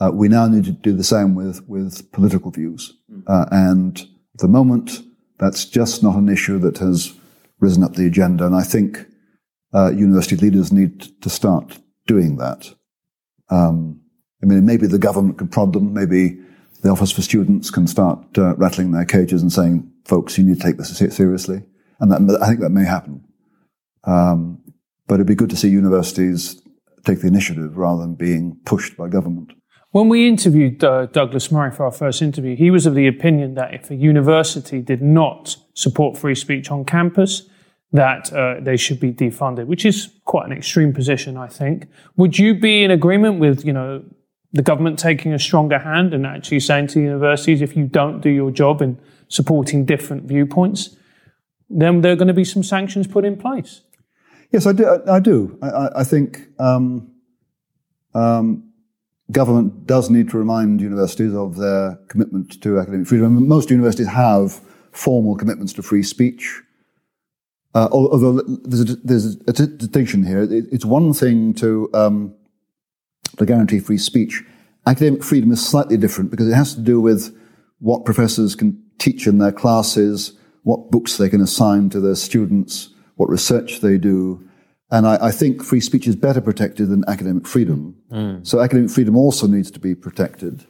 [0.00, 2.94] Uh, we now need to do the same with, with political views.
[3.26, 4.00] Uh, and
[4.34, 5.02] at the moment,
[5.40, 7.14] that's just not an issue that has
[7.58, 8.46] risen up the agenda.
[8.46, 9.06] And I think
[9.74, 12.72] uh, university leaders need to start doing that.
[13.48, 14.00] Um,
[14.42, 15.92] I mean, maybe the government can prod them.
[15.92, 16.38] Maybe
[16.82, 20.60] the Office for Students can start uh, rattling their cages and saying, folks, you need
[20.60, 21.62] to take this seriously.
[21.98, 23.24] And that, I think that may happen.
[24.04, 24.62] Um,
[25.06, 26.62] but it'd be good to see universities
[27.04, 29.52] take the initiative rather than being pushed by government.
[29.92, 33.54] When we interviewed uh, Douglas Murray for our first interview, he was of the opinion
[33.54, 37.48] that if a university did not support free speech on campus,
[37.90, 41.88] that uh, they should be defunded, which is quite an extreme position, I think.
[42.16, 44.04] Would you be in agreement with, you know,
[44.52, 48.30] the government taking a stronger hand and actually saying to universities, if you don't do
[48.30, 50.96] your job in supporting different viewpoints,
[51.68, 53.80] then there are going to be some sanctions put in place?
[54.52, 54.72] Yes, I
[55.20, 55.58] do.
[55.62, 57.10] I, I think um,
[58.14, 58.69] um,
[59.30, 63.46] government does need to remind universities of their commitment to academic freedom.
[63.46, 64.60] Most universities have
[64.92, 66.62] formal commitments to free speech.
[67.74, 70.46] Uh, although there's a, there's a distinction here.
[70.50, 72.34] it's one thing to, um,
[73.38, 74.42] to guarantee free speech.
[74.86, 77.36] Academic freedom is slightly different because it has to do with
[77.78, 82.90] what professors can teach in their classes, what books they can assign to their students,
[83.16, 84.44] what research they do.
[84.90, 87.94] And I, I, think free speech is better protected than academic freedom.
[88.10, 88.44] Mm.
[88.44, 90.64] So academic freedom also needs to be protected.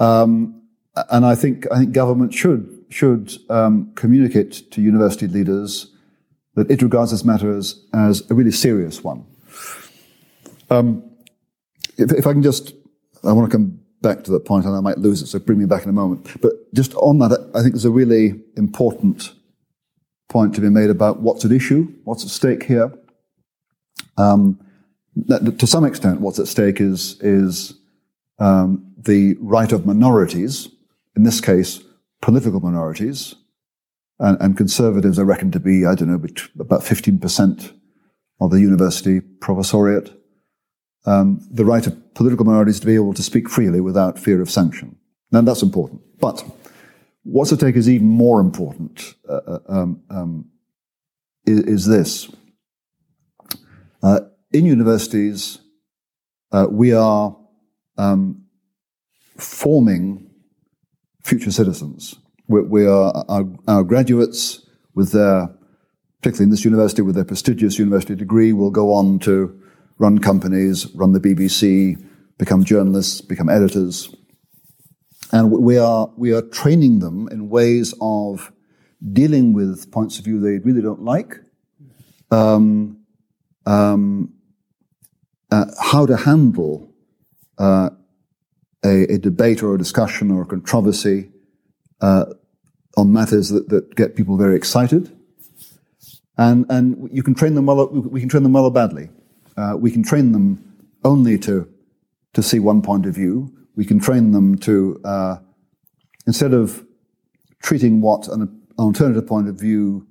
[0.00, 0.62] Um,
[1.10, 5.92] and I think I think government should should um, communicate to university leaders
[6.54, 9.24] that it regards this matter as, as a really serious one.
[10.70, 11.02] Um,
[11.96, 12.74] if, if, I can just,
[13.24, 15.58] I want to come back to that point, and I might lose it, so bring
[15.58, 16.40] me back in a moment.
[16.40, 19.32] But just on that, I think there's a really important
[20.28, 22.92] point to be made about what's at issue, what's at stake here.
[24.16, 24.60] Um,
[25.28, 27.74] to some extent, what's at stake is is
[28.38, 30.68] um, the right of minorities,
[31.16, 31.80] in this case,
[32.20, 33.34] political minorities,
[34.18, 36.22] and, and, conservatives are reckoned to be, I don't know,
[36.60, 37.72] about 15%
[38.40, 40.14] of the university professoriate.
[41.04, 44.50] Um, the right of political minorities to be able to speak freely without fear of
[44.50, 44.96] sanction.
[45.32, 46.00] Now, that's important.
[46.20, 46.44] But
[47.24, 50.50] what's at stake is even more important, uh, uh um, um,
[51.46, 52.30] is, is, this.
[54.02, 54.20] Uh,
[54.52, 55.60] in universities,
[56.50, 57.36] uh, we are
[57.96, 58.44] um,
[59.36, 60.28] forming
[61.22, 62.16] future citizens.
[62.48, 65.48] We, we are our, our, graduates with their,
[66.20, 69.58] particularly in this university, with their prestigious university degree, will go on to
[69.98, 72.04] run companies, run the BBC,
[72.38, 74.14] become journalists, become editors,
[75.30, 78.52] and we are we are training them in ways of
[79.12, 81.36] dealing with points of view they really don't like.
[82.30, 83.01] Um,
[83.66, 84.32] um,
[85.50, 86.88] uh, how to handle
[87.58, 87.90] uh,
[88.84, 91.30] a, a, debate or a discussion or a controversy
[92.00, 92.24] uh,
[92.96, 95.14] on matters that, that get people very excited.
[96.38, 99.10] And, and you can train them well, we can train them well or badly.
[99.56, 101.68] Uh, we can train them only to,
[102.32, 103.52] to see one point of view.
[103.76, 105.36] We can train them to, uh,
[106.26, 106.84] instead of
[107.62, 110.06] treating what an alternative point of view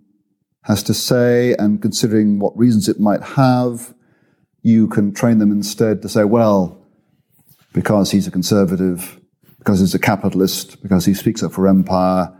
[0.64, 3.94] has to say and considering what reasons it might have,
[4.62, 6.78] you can train them instead to say, well,
[7.74, 9.20] because he's a conservative,
[9.58, 12.32] because he's a capitalist, because he speaks up for empire.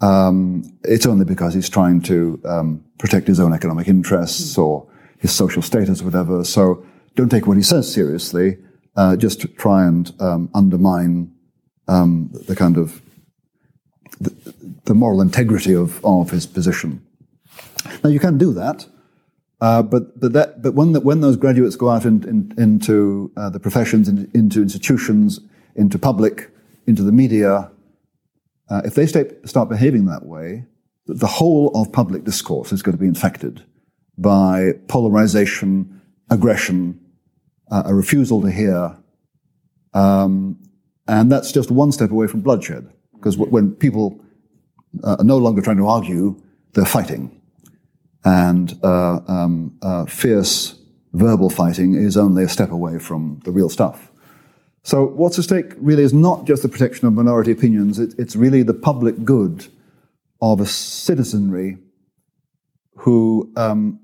[0.00, 4.86] Um, it's only because he's trying to um, protect his own economic interests or
[5.18, 6.44] his social status, or whatever.
[6.44, 8.58] So don't take what he says seriously.
[8.96, 11.32] Uh, just try and um, undermine
[11.88, 13.00] um, the kind of
[14.20, 14.34] the,
[14.84, 17.05] the, moral integrity of, of his position.
[18.02, 18.86] Now you can do that.
[19.60, 23.32] Uh, but but that but when the, when those graduates go out in, in, into
[23.36, 25.40] uh, the professions, in, into institutions,
[25.74, 26.50] into public,
[26.86, 27.70] into the media,
[28.68, 30.66] uh, if they stay, start behaving that way,
[31.06, 33.64] the whole of public discourse is going to be infected
[34.18, 37.00] by polarization, aggression,
[37.70, 38.94] uh, a refusal to hear,
[39.94, 40.58] um,
[41.08, 42.92] and that's just one step away from bloodshed.
[43.14, 44.20] Because when people
[45.02, 46.40] uh, are no longer trying to argue,
[46.74, 47.35] they're fighting
[48.26, 50.74] and uh, um, uh, fierce
[51.12, 54.10] verbal fighting is only a step away from the real stuff.
[54.82, 58.34] So, what's at stake really is not just the protection of minority opinions, it, it's
[58.34, 59.66] really the public good
[60.42, 61.78] of a citizenry
[62.96, 64.00] who um,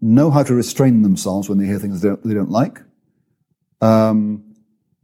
[0.00, 2.80] know how to restrain themselves when they hear things they don't, they don't like,
[3.82, 4.42] um,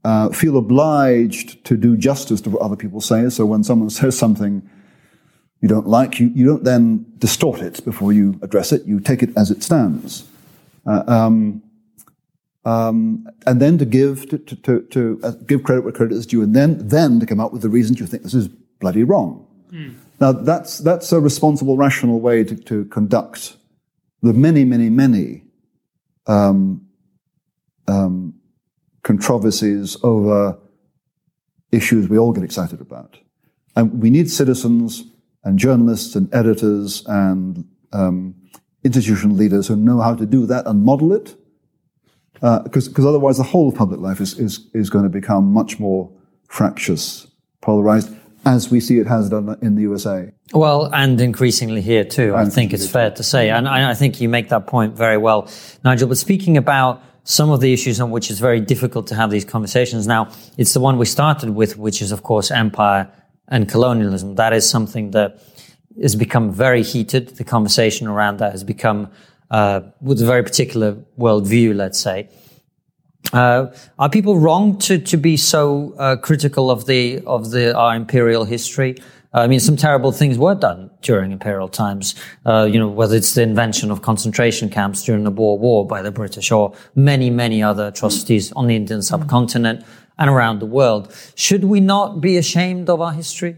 [0.02, 3.28] uh, feel obliged to do justice to what other people say.
[3.28, 4.68] So, when someone says something
[5.60, 8.84] you don't like, you, you don't then distort it before you address it.
[8.84, 10.28] You take it as it stands.
[10.86, 11.62] Uh, um,
[12.64, 16.26] um, and then to give to, to, to, to uh, give credit where credit is
[16.26, 19.04] due, and then then to come up with the reasons you think this is bloody
[19.04, 19.46] wrong.
[19.70, 19.94] Mm.
[20.20, 23.56] Now that's that's a responsible, rational way to, to conduct
[24.22, 25.42] the many, many, many
[26.26, 26.86] um,
[27.86, 28.34] um
[29.04, 30.58] controversies over
[31.70, 33.18] issues we all get excited about,
[33.76, 35.04] and we need citizens
[35.46, 38.34] and journalists and editors and um,
[38.82, 41.36] institutional leaders who know how to do that and model it.
[42.34, 45.78] Because uh, otherwise, the whole of public life is, is, is going to become much
[45.78, 46.10] more
[46.48, 47.28] fractious,
[47.62, 50.32] polarized, as we see it has done in the USA.
[50.52, 53.48] Well, and increasingly here too, and I think it's fair to say.
[53.48, 55.48] And I, I think you make that point very well,
[55.84, 56.08] Nigel.
[56.08, 59.44] But speaking about some of the issues on which it's very difficult to have these
[59.44, 60.28] conversations now,
[60.58, 63.10] it's the one we started with, which is, of course, empire
[63.48, 64.34] and colonialism.
[64.34, 65.40] That is something that
[66.00, 67.36] has become very heated.
[67.36, 69.10] The conversation around that has become
[69.50, 72.28] uh, with a very particular worldview, let's say.
[73.32, 77.96] Uh, are people wrong to, to be so uh, critical of the of the our
[77.96, 78.96] imperial history?
[79.34, 82.14] Uh, I mean, some terrible things were done during imperial times.
[82.44, 86.02] Uh, you know, whether it's the invention of concentration camps during the Boer War by
[86.02, 89.84] the British, or many many other atrocities on the Indian subcontinent
[90.18, 91.14] and around the world.
[91.34, 93.56] Should we not be ashamed of our history?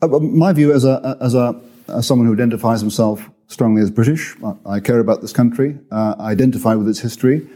[0.00, 4.34] Uh, my view as a, as a as someone who identifies himself strongly as British.
[4.66, 5.78] I, care about this country.
[5.90, 7.46] Uh, I identify with its history.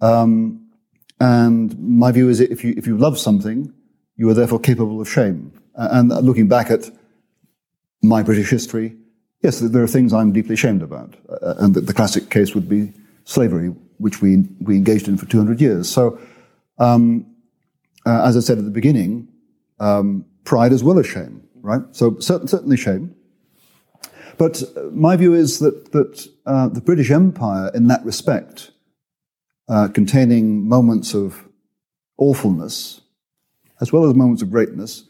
[0.00, 0.68] Um,
[1.20, 3.72] and my view is if you, if you love something,
[4.16, 5.52] you are therefore capable of shame.
[5.74, 6.90] Uh, and looking back at
[8.02, 8.96] my British history,
[9.42, 11.14] yes, there are things I'm deeply ashamed about.
[11.28, 12.92] Uh, and the, the, classic case would be
[13.24, 15.88] slavery, which we, we engaged in for 200 years.
[15.88, 16.18] So,
[16.82, 17.26] um,
[18.04, 19.28] uh, as I said at the beginning,
[19.78, 21.82] um, pride as well as shame, right?
[21.92, 23.14] So certain, certainly shame.
[24.36, 28.72] But uh, my view is that, that uh, the British Empire, in that respect,
[29.68, 31.48] uh, containing moments of
[32.18, 33.02] awfulness,
[33.80, 35.04] as well as moments of greatness,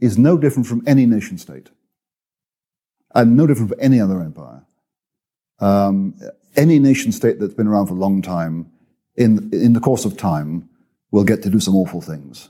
[0.00, 1.68] is no different from any nation state
[3.14, 4.62] and no different from any other empire.
[5.58, 6.18] Um,
[6.56, 8.70] any nation state that's been around for a long time,
[9.16, 10.68] in, in the course of time,
[11.12, 12.48] will get to do some awful things.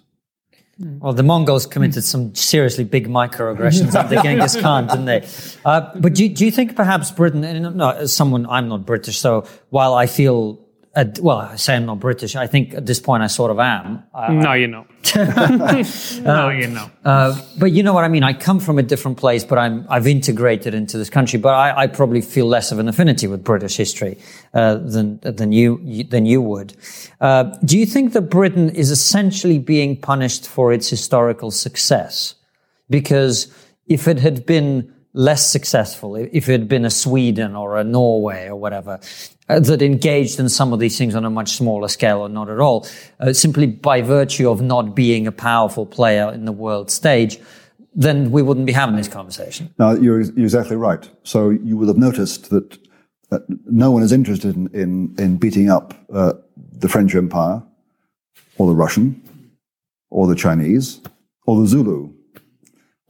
[0.79, 5.29] Well, the Mongols committed some seriously big microaggressions under Genghis Khan, didn't they?
[5.64, 9.18] Uh, but do, do you think perhaps Britain, and no, as someone, I'm not British,
[9.18, 10.62] so while I feel
[10.95, 12.37] at, well, I say I'm not British.
[12.37, 14.03] I think at this point I sort of am.
[14.15, 14.87] no, you're not.
[15.17, 16.91] no, you're not.
[17.05, 18.23] Uh, but you know what I mean.
[18.23, 21.39] I come from a different place, but I'm I've integrated into this country.
[21.39, 24.19] But I, I probably feel less of an affinity with British history
[24.53, 26.75] uh, than than you than you would.
[27.21, 32.35] Uh, do you think that Britain is essentially being punished for its historical success?
[32.91, 33.53] Because
[33.87, 38.48] if it had been less successful, if it had been a Sweden or a Norway
[38.48, 39.01] or whatever,
[39.48, 42.48] uh, that engaged in some of these things on a much smaller scale or not
[42.48, 42.87] at all,
[43.20, 47.38] uh, simply by virtue of not being a powerful player in the world stage,
[47.94, 49.72] then we wouldn't be having this conversation.
[49.79, 51.09] No, you're, you're exactly right.
[51.25, 52.79] So you will have noticed that
[53.31, 57.62] uh, no one is interested in, in, in beating up uh, the French Empire
[58.57, 59.22] or the Russian
[60.11, 61.01] or the Chinese
[61.44, 62.12] or the Zulu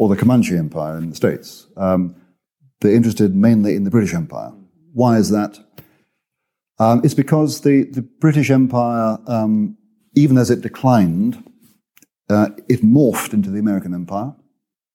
[0.03, 1.69] or the Comanche Empire in the States.
[1.77, 2.17] Um,
[2.81, 4.51] they're interested mainly in the British Empire.
[4.93, 5.61] Why is that?
[6.81, 9.77] Um, it's because the, the British Empire, um,
[10.17, 11.49] even as it declined,
[12.29, 14.35] uh, it morphed into the American Empire,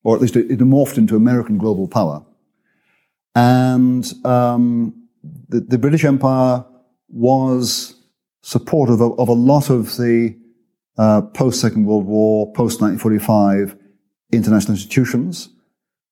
[0.04, 2.26] or at least it, it morphed into American global power.
[3.34, 5.08] And um,
[5.48, 6.66] the, the, British Empire
[7.08, 7.96] was
[8.42, 10.36] supportive of, of a lot of the
[10.98, 13.77] uh, post Second World War, post 1945
[14.32, 15.50] international institutions.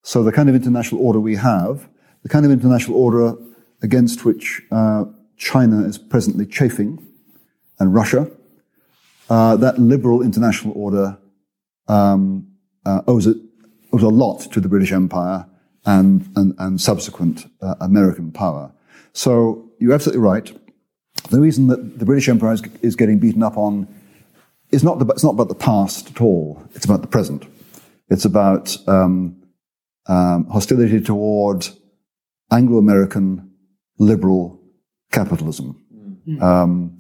[0.04, 1.88] So the kind of international order we have,
[2.24, 3.36] the kind of international order
[3.82, 5.06] against which uh,
[5.38, 7.06] China is presently chafing,
[7.80, 8.30] and Russia,
[9.30, 11.18] uh, that liberal international order
[11.88, 12.48] um,
[12.86, 13.38] uh, owes, it,
[13.92, 15.46] owes a lot to the British Empire
[15.86, 18.72] and, and, and subsequent uh, American power.
[19.14, 20.52] So you're absolutely right.
[21.30, 23.88] The reason that the British Empire is, is getting beaten up on
[24.72, 26.62] is not, the, it's not about the past at all.
[26.76, 27.46] It's about the present.
[28.10, 29.42] It's about um,
[30.08, 31.68] um, hostility toward
[32.52, 33.52] Anglo-American
[33.98, 34.62] liberal
[35.12, 35.82] capitalism.
[36.28, 36.42] Mm.
[36.42, 36.98] Um,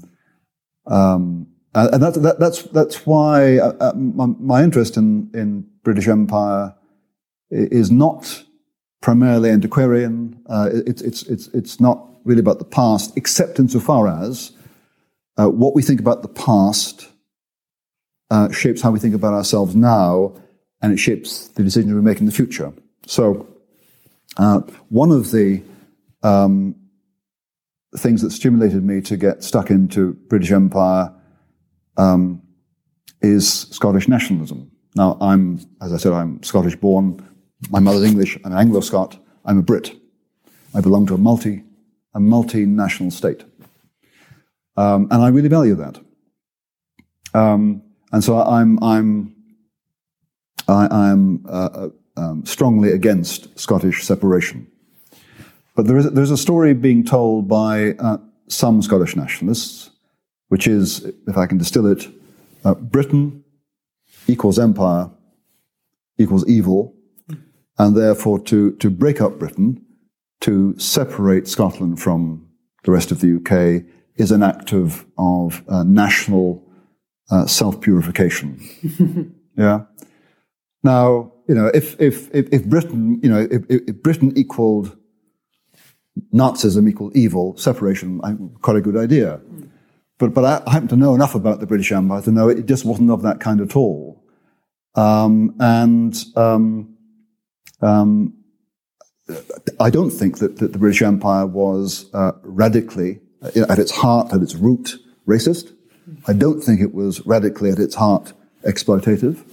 [0.87, 6.07] um, and that, that, that's, that's why uh, uh, my, my, interest in, in British
[6.07, 6.73] Empire
[7.49, 8.43] is not
[9.01, 10.41] primarily antiquarian.
[10.49, 14.53] Uh, it, it's, it's, it's not really about the past, except insofar as
[15.37, 17.09] uh, what we think about the past
[18.31, 20.33] uh, shapes how we think about ourselves now,
[20.85, 22.71] and it shapes the decisions we make in the future.
[23.07, 23.47] So,
[24.37, 25.63] uh, one of the
[26.21, 26.75] um,
[27.97, 31.11] things that stimulated me to get stuck into British Empire
[31.97, 32.39] um,
[33.23, 34.69] is Scottish nationalism.
[34.93, 37.19] Now, I'm, as I said, I'm Scottish born.
[37.71, 38.37] My mother's English.
[38.45, 39.17] I'm Anglo-Scot.
[39.43, 39.91] I'm a Brit.
[40.75, 41.63] I belong to a multi,
[42.13, 43.43] a multinational state.
[44.77, 45.99] Um, and I really value that.
[47.33, 49.34] Um, and so I'm, I'm,
[50.67, 54.67] I, am uh, uh, um, strongly against Scottish separation.
[55.75, 59.91] But there is, there's a story being told by uh, some Scottish nationalists,
[60.47, 62.07] which is, if I can distill it,
[62.63, 63.43] uh, Britain
[64.27, 65.11] equals empire
[66.17, 66.95] equals evil,
[67.77, 69.85] and therefore to, to break up Britain,
[70.41, 72.47] to separate Scotland from
[72.83, 73.83] the rest of the UK,
[74.15, 76.63] is an act of, of uh, national
[77.29, 79.35] uh, self purification.
[79.57, 79.81] yeah.
[80.85, 84.95] Now, you know, if, if, if, if Britain, you know, if, if Britain equaled
[86.31, 88.19] Nazism equal evil, separation,
[88.61, 89.41] quite a good idea.
[90.19, 92.85] But, but I, happen to know enough about the British Empire to know it just
[92.85, 94.23] wasn't of that kind at all.
[94.93, 96.95] Um, and um,
[97.81, 98.35] um,
[99.79, 104.31] I don't think that, that, the British Empire was uh, radically, uh, at its heart,
[104.31, 105.73] at its root, racist.
[106.27, 108.33] I don't think it was radically, at its heart,
[108.63, 109.43] exploitative.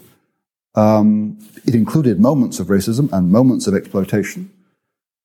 [0.74, 4.50] Um, it included moments of racism and moments of exploitation.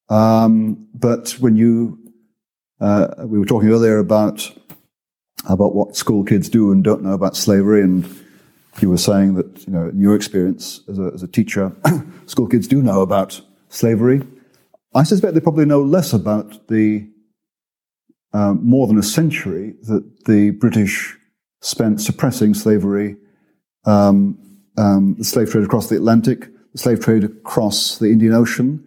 [0.10, 2.00] Um, but when you,
[2.80, 4.52] uh, we were talking earlier about
[5.48, 8.06] about what school kids do and don't know about slavery, and
[8.82, 11.72] you were saying that you know in your experience as a, as a teacher,
[12.26, 13.40] school kids do know about
[13.70, 14.22] slavery.
[14.94, 17.08] I suspect they probably know less about the
[18.34, 21.18] um, more than a century that the British
[21.62, 23.18] spent suppressing slavery,
[23.86, 24.38] um,
[24.78, 28.84] um, the slave trade across the Atlantic, the slave trade across the Indian Ocean,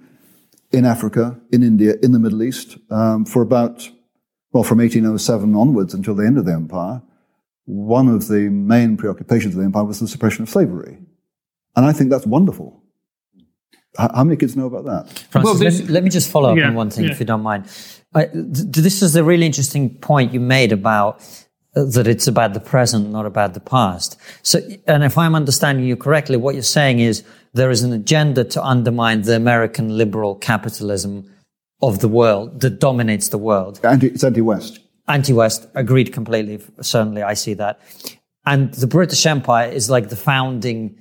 [0.72, 3.91] in Africa, in India, in the Middle East, um, for about,
[4.53, 7.03] well, from 1807 onwards until the end of the empire.
[7.64, 10.99] One of the main preoccupations of the empire was the suppression of slavery.
[11.76, 12.82] And I think that's wonderful.
[13.99, 15.18] How many kids know about that?
[15.30, 17.11] Francis, well, this, let, me, let, me, just follow up yeah, on one thing, yeah.
[17.11, 17.66] if you don't mind.
[18.14, 21.20] I, th- this is a really interesting point you made about
[21.75, 24.18] that it's about the present, not about the past.
[24.43, 28.45] So, and if I'm understanding you correctly, what you're saying is there is an agenda
[28.45, 31.31] to undermine the American liberal capitalism
[31.83, 33.81] of the world that dominates the world.
[33.85, 34.81] Anti, it's anti-West.
[35.09, 36.61] Anti-West, agreed completely.
[36.81, 37.81] Certainly, I see that.
[38.47, 40.97] And the British Empire is like the founding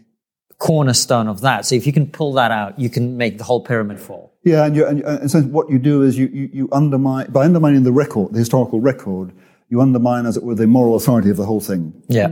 [0.58, 1.66] cornerstone of that.
[1.66, 4.38] So if you can pull that out, you can make the whole pyramid fall.
[4.44, 7.46] Yeah, and, you, and, and so what you do is you, you, you, undermine, by
[7.46, 9.32] undermining the record, the historical record,
[9.70, 11.94] you undermine, as it were, the moral authority of the whole thing.
[12.08, 12.32] Yeah.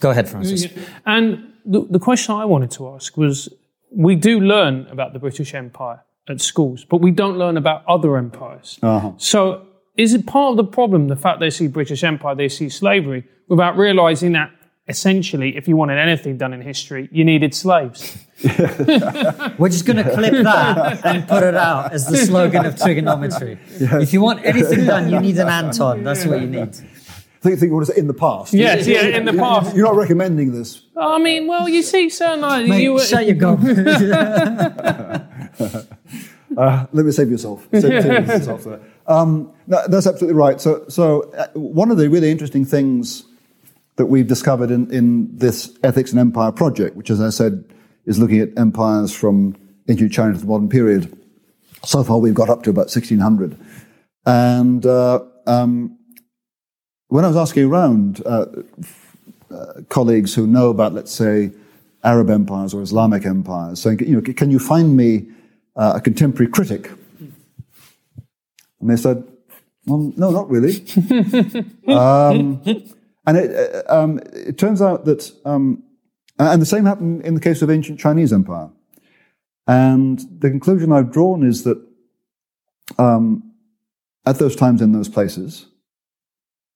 [0.00, 0.66] Go ahead, Francis.
[1.04, 3.48] And the, the question I wanted to ask was,
[3.90, 8.16] we do learn about the British Empire at schools, but we don't learn about other
[8.16, 8.78] empires.
[8.82, 9.12] Uh-huh.
[9.16, 9.66] So
[9.96, 13.24] is it part of the problem, the fact they see British Empire, they see slavery,
[13.48, 14.50] without realizing that
[14.88, 18.18] essentially, if you wanted anything done in history, you needed slaves.
[18.44, 23.58] We're just going to clip that and put it out as the slogan of TRIGGERnometry.
[23.78, 24.02] Yes.
[24.02, 26.04] If you want anything done, you need an Anton.
[26.04, 26.74] That's what you need.
[27.40, 28.52] Think, think what is it in the past?
[28.52, 29.76] Yes, yeah, in the past.
[29.76, 30.82] You're not recommending this.
[30.96, 33.60] I mean, well, you see, sir, no, Mate, you were, shut your gob.
[36.56, 37.68] uh, let me save yourself.
[37.70, 38.66] Save, save yourself
[39.08, 40.60] um, no, that's absolutely right.
[40.60, 43.24] So, so uh, one of the really interesting things
[43.98, 47.64] that we've discovered in, in this Ethics and Empire project, which, as I said,
[48.06, 49.56] is looking at empires from
[49.88, 51.12] ancient China to the modern period.
[51.84, 53.58] So far, we've got up to about 1600.
[54.24, 55.98] And uh, um,
[57.08, 58.46] when I was asking around uh,
[59.50, 61.50] uh, colleagues who know about, let's say,
[62.04, 65.26] Arab empires or Islamic empires, saying, you know, can you find me
[65.74, 66.88] uh, a contemporary critic?
[68.80, 69.26] And they said,
[69.86, 70.84] well, no, not really.
[71.88, 72.62] um,
[73.28, 75.82] and it, uh, um, it turns out that, um,
[76.38, 78.70] and the same happened in the case of ancient Chinese empire.
[79.66, 81.78] And the conclusion I've drawn is that
[82.96, 83.52] um,
[84.24, 85.66] at those times in those places,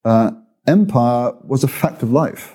[0.04, 0.32] uh,
[0.66, 2.54] empire was a fact of life.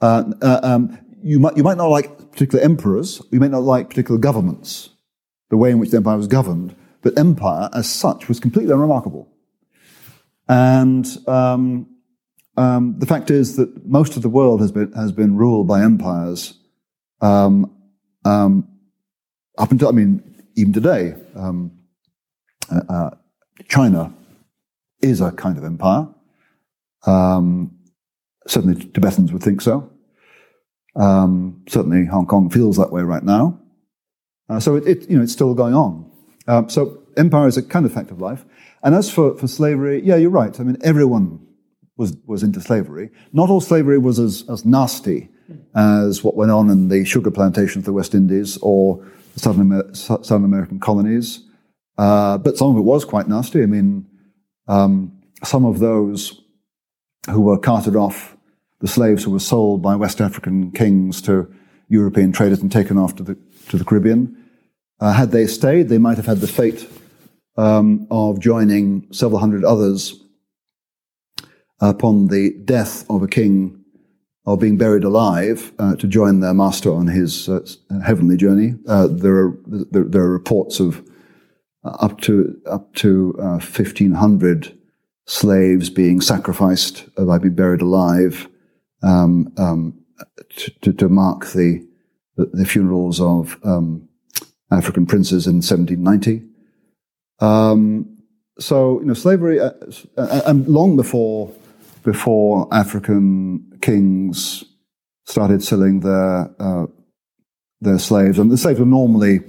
[0.00, 3.88] Uh, uh, um, you, might, you might not like particular emperors, you might not like
[3.88, 4.90] particular governments,
[5.50, 9.28] the way in which the empire was governed, but empire as such was completely unremarkable.
[10.48, 11.88] And um,
[12.56, 15.82] um, the fact is that most of the world has been has been ruled by
[15.82, 16.54] empires
[17.20, 17.70] um,
[18.24, 18.68] um,
[19.58, 20.22] up until I mean
[20.56, 21.14] even today.
[21.34, 21.72] Um,
[22.70, 23.10] uh, uh,
[23.68, 24.12] China
[25.00, 26.08] is a kind of empire.
[27.06, 27.78] Um,
[28.46, 29.90] certainly, Tibetans would think so.
[30.96, 33.60] Um, certainly, Hong Kong feels that way right now.
[34.48, 36.10] Uh, so it, it, you know it's still going on.
[36.68, 38.44] so empire is a kind of fact of life.
[38.82, 40.58] And as for, for slavery, yeah, you're right.
[40.58, 41.45] I mean, everyone
[41.96, 43.10] was, was into slavery.
[43.32, 45.30] Not all slavery was as, as nasty
[45.74, 49.72] as what went on in the sugar plantations of the West Indies or the Southern,
[49.72, 51.44] Amer- Southern American colonies.
[51.98, 53.62] Uh, but some of it was quite nasty.
[53.62, 54.06] I mean,
[54.68, 56.42] um, some of those
[57.30, 58.36] who were carted off,
[58.80, 61.52] the slaves who were sold by West African kings to
[61.88, 63.38] European traders and taken off to the,
[63.68, 64.36] to the Caribbean,
[65.00, 66.88] uh, had they stayed, they might have had the fate
[67.56, 70.20] um, of joining several hundred others
[71.80, 73.84] upon the death of a king
[74.44, 77.60] or being buried alive uh, to join their master on his uh,
[78.04, 78.74] heavenly journey.
[78.86, 81.06] Uh, there are there, there, are reports of
[81.84, 84.76] uh, up to up to uh, fifteen hundred
[85.26, 88.48] slaves being sacrificed by being buried alive
[89.02, 90.00] um, um,
[90.80, 91.84] to, to, mark the
[92.36, 94.08] the funerals of um,
[94.70, 96.46] African princes in 1790.
[97.40, 98.16] Um,
[98.58, 99.72] so you know slavery, uh,
[100.16, 101.52] and long before
[102.06, 104.64] before African kings
[105.24, 106.86] started selling their uh,
[107.80, 109.40] their slaves, and the slaves were normally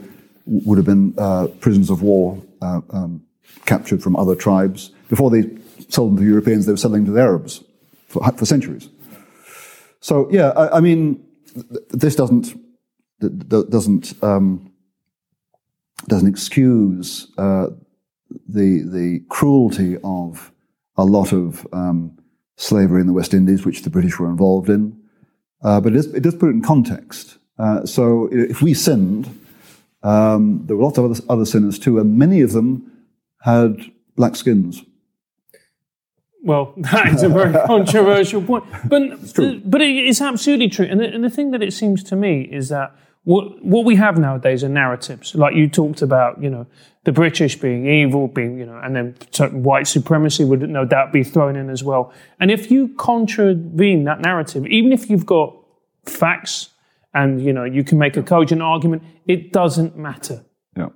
[0.45, 3.23] would have been uh, prisoners of war uh, um,
[3.65, 4.89] captured from other tribes.
[5.07, 5.43] Before they
[5.87, 7.63] sold them to Europeans, they were selling them to the Arabs
[8.07, 8.89] for, for centuries.
[9.99, 11.23] So yeah, I, I mean,
[11.89, 12.55] this doesn't
[13.19, 14.73] doesn't um,
[16.07, 17.67] doesn't excuse uh,
[18.49, 20.51] the the cruelty of
[20.95, 22.16] a lot of um,
[22.57, 24.99] slavery in the West Indies, which the British were involved in.
[25.63, 27.37] Uh, but it, is, it, does put it in context.
[27.57, 29.39] Uh, so if we sinned,
[30.03, 32.91] um, there were lots of other, other sinners too, and many of them
[33.41, 34.83] had black skins.
[36.43, 39.33] Well, that is a very controversial point, but
[39.65, 40.85] but it is absolutely true.
[40.85, 42.95] And the, and the thing that it seems to me is that
[43.27, 46.41] what what we have nowadays are narratives, like you talked about.
[46.41, 46.65] You know,
[47.03, 49.15] the British being evil, being you know, and then
[49.63, 52.13] white supremacy would no doubt be thrown in as well.
[52.39, 55.53] And if you contravene that narrative, even if you've got
[56.05, 56.69] facts
[57.13, 60.45] and you know you can make a cogent argument, it doesn't matter.
[60.77, 60.87] Yeah,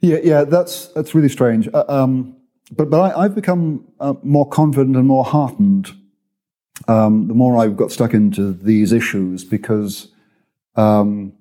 [0.00, 0.44] yeah, yeah.
[0.44, 1.66] That's that's really strange.
[1.72, 2.36] Uh, um,
[2.72, 5.94] but but I, have become uh, more confident and more heartened
[6.88, 10.08] um, the more I've got stuck into these issues because
[10.76, 11.32] um,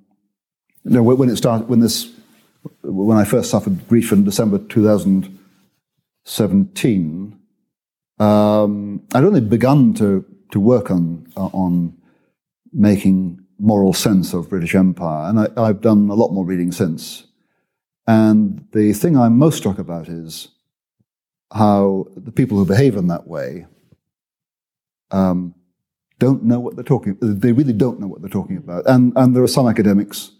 [0.84, 2.12] you know when it started when this
[2.84, 7.40] when I first suffered grief in December 2017,
[8.20, 11.98] um, I'd only begun to to work on on
[12.72, 17.26] making moral sense of British Empire, and I, I've done a lot more reading since.
[18.08, 20.50] And the thing I'm most struck about is
[21.52, 23.66] how the people who behave in that way
[25.12, 25.54] um,
[26.20, 27.18] don't know what they're talking.
[27.22, 30.32] They really don't know what they're talking about, and and there are some academics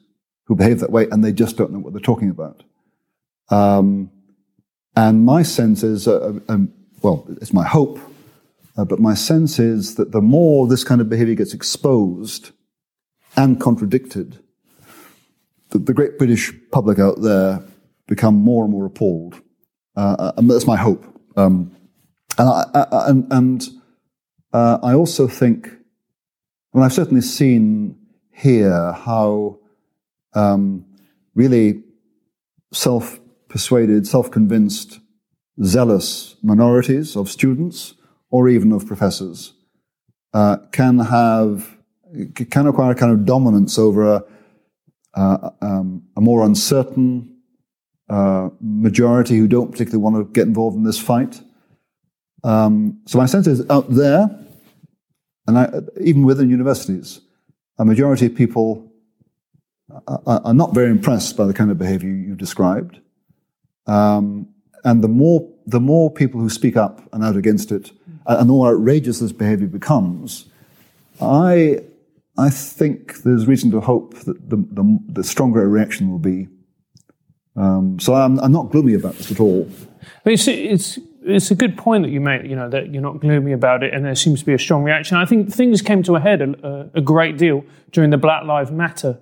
[0.45, 2.63] who behave that way, and they just don't know what they're talking about.
[3.49, 4.11] Um,
[4.95, 6.71] and my sense is, uh, um,
[7.01, 7.99] well, it's my hope,
[8.78, 12.51] uh, but my sense is that the more this kind of behavior gets exposed
[13.36, 14.39] and contradicted,
[15.69, 17.63] the, the great British public out there
[18.07, 19.41] become more and more appalled.
[19.97, 21.03] Uh, uh and that's my hope.
[21.36, 21.76] Um,
[22.38, 23.67] and, I, I, and, and
[24.56, 25.68] uh, I also think,
[26.74, 27.97] mean, I've certainly seen
[28.32, 29.60] here how
[30.34, 30.86] um,
[31.34, 31.84] really
[32.72, 35.01] self persuaded, self convinced,
[35.62, 37.95] zealous minorities of students
[38.30, 39.53] or even of professors
[40.34, 41.78] uh, can have,
[42.49, 44.24] can acquire a kind of dominance over a,
[45.16, 47.41] uh, um, a more uncertain
[48.10, 51.41] uh, majority who don't particularly want to get involved in this fight.
[52.45, 54.45] Um, so my sense is out there,
[55.48, 55.70] and I,
[56.02, 57.22] even within universities,
[57.78, 58.91] a majority of people
[60.08, 63.00] are, are not very impressed by the kind of behavior you described.
[63.88, 64.48] Um,
[64.84, 67.91] and the more, the more people who speak up and out against it,
[68.28, 70.46] and the more outrageous this behavior becomes,
[71.22, 71.82] I,
[72.38, 76.48] I think there's reason to hope that the, the, the stronger a reaction will be.
[77.56, 79.70] Um, so I'm, I'm, not gloomy about this at all.
[80.26, 83.51] It's, it's, it's a good point that you made, you know, that you're not gloomy
[83.51, 85.17] about it and there seems to be a strong reaction.
[85.17, 88.71] I think things came to a head a, a great deal during the Black Lives
[88.71, 89.19] Matter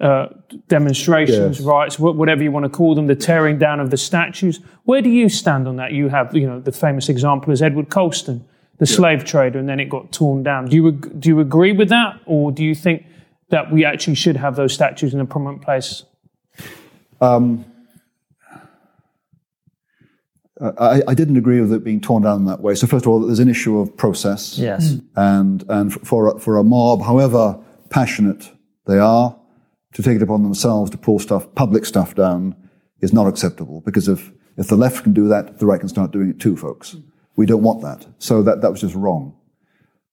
[0.00, 0.28] uh,
[0.68, 1.66] demonstrations, yes.
[1.66, 4.60] riots, whatever you want to call them, the tearing down of the statues.
[4.84, 5.92] Where do you stand on that?
[5.92, 8.42] You have, you know, the famous example is Edward Colston,
[8.78, 8.96] the yeah.
[8.96, 10.66] slave trader, and then it got torn down.
[10.66, 13.04] Do you do you agree with that, or do you think
[13.50, 16.04] that we actually should have those statues in a prominent place?
[17.20, 17.69] Um,
[20.60, 22.74] I, I, didn't agree with it being torn down in that way.
[22.74, 24.58] So first of all, there's an issue of process.
[24.58, 24.96] Yes.
[25.16, 27.58] And and for for a mob, however
[27.88, 28.50] passionate
[28.86, 29.36] they are,
[29.94, 32.56] to take it upon themselves to pull stuff, public stuff down
[33.00, 36.10] is not acceptable because if, if the left can do that, the right can start
[36.10, 36.96] doing it too, folks.
[37.36, 38.06] We don't want that.
[38.18, 39.36] So that, that was just wrong.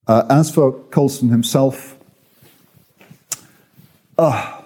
[0.06, 1.98] Uh, as for Colston himself,
[4.16, 4.62] uh,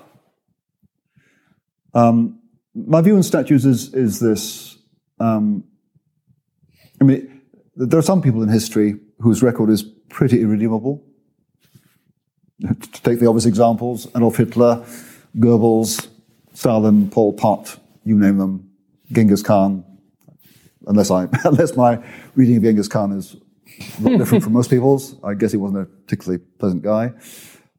[1.95, 2.39] um,
[2.74, 4.78] my view on statues is, is this.
[5.20, 5.64] Um,
[7.03, 7.43] I mean,
[7.75, 11.03] there are some people in history whose record is pretty irredeemable
[12.61, 14.85] to take the obvious examples, Adolf Hitler,
[15.37, 16.07] Goebbels,
[16.53, 18.71] Stalin, Pol Pot, you name them,
[19.11, 19.85] Genghis Khan,
[20.87, 22.01] unless I, unless my
[22.37, 23.35] reading of Genghis Khan is
[23.99, 25.17] a lot different from most people's.
[25.25, 27.15] I guess he wasn't a particularly pleasant guy.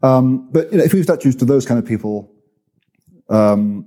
[0.02, 2.30] Um, but you know, if we statues to those kind of people,
[3.30, 3.86] um,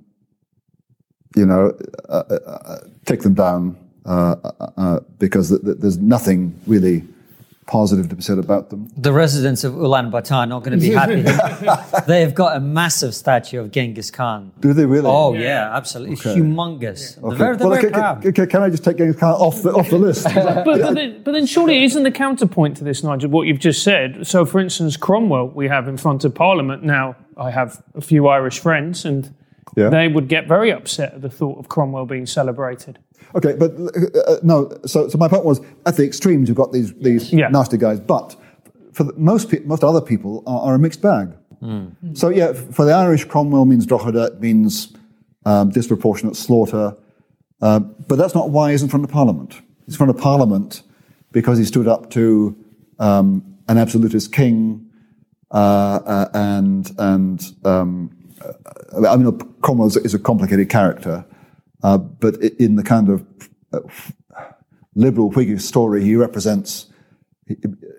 [1.37, 1.77] you know,
[2.09, 4.37] uh, uh, uh take them down Uh,
[4.77, 7.03] uh, because th- th- there's nothing really
[7.67, 8.89] positive to be said about them.
[8.97, 11.23] The residents of Ulaanbaatar are not going to be happy.
[12.07, 14.53] They've got a massive statue of Genghis Khan.
[14.61, 15.09] Do they really?
[15.09, 16.41] Oh yeah, yeah absolutely, okay.
[16.41, 17.17] humongous.
[17.17, 17.27] Yeah.
[17.27, 17.37] Okay.
[17.37, 18.23] They're, they're well, very proud.
[18.23, 20.25] Can, can, I just take Genghis Khan off the off the list?
[20.35, 23.83] but, but, then, but then surely isn't the counterpoint to this, Nigel, what you've just
[23.83, 24.27] said?
[24.27, 27.17] So, for instance, Cromwell, we have in front of Parliament now.
[27.37, 29.35] I have a few Irish friends, and
[29.77, 29.91] yeah.
[29.91, 32.99] they would get very upset at the thought of Cromwell being celebrated.
[33.35, 34.79] Okay, but uh, uh, no.
[34.87, 37.49] So, so my point was, at the extremes, you've got these these yeah.
[37.49, 38.37] nasty guys, but
[38.93, 41.33] for the, most pe- most other people are, are a mixed bag.
[41.63, 42.17] Mm.
[42.17, 44.95] So yeah, for the Irish, Cromwell means Drogheda, means
[45.45, 46.97] um, disproportionate slaughter.
[47.61, 49.61] Uh, but that's not why he's in front of Parliament.
[49.87, 50.83] He's in front of Parliament
[51.33, 52.57] because he stood up to
[52.99, 54.91] um, an absolutist king
[55.51, 58.11] uh, uh, and and um,
[58.43, 61.25] uh, I mean Cromwell is a complicated character,
[61.83, 63.27] uh, but in the kind of
[63.73, 63.81] uh,
[64.95, 66.87] liberal Whiggish story, he represents.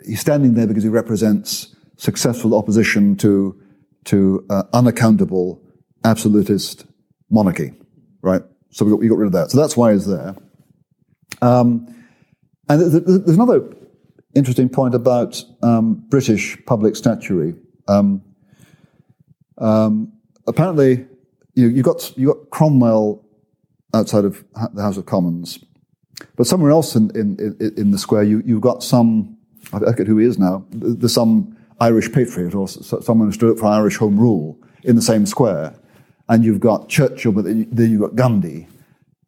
[0.06, 3.60] He's standing there because he represents successful opposition to
[4.06, 5.62] to uh, unaccountable
[6.04, 6.86] absolutist
[7.30, 7.74] monarchy,
[8.22, 8.42] right?
[8.72, 9.52] So we got, we got rid of that.
[9.52, 10.36] So that's why he's there.
[11.42, 11.94] Um,
[12.70, 13.64] and there's another
[14.36, 17.56] interesting point about um, British public statuary.
[17.88, 18.22] Um,
[19.58, 20.14] um,
[20.46, 21.06] apparently,
[21.56, 23.26] you, you, got you got Cromwell
[23.94, 25.64] outside of the House of Commons,
[26.36, 29.38] but somewhere else in in, in the square, you you've got some.
[29.74, 30.66] I forget who he is now.
[30.72, 35.02] There's some Irish patriot or someone who stood up for Irish Home Rule in the
[35.02, 35.74] same square,
[36.30, 38.68] and you've got Churchill, but then you've got Gandhi,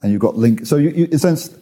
[0.01, 0.65] and you've got Lincoln.
[0.65, 1.59] So you, you in a sense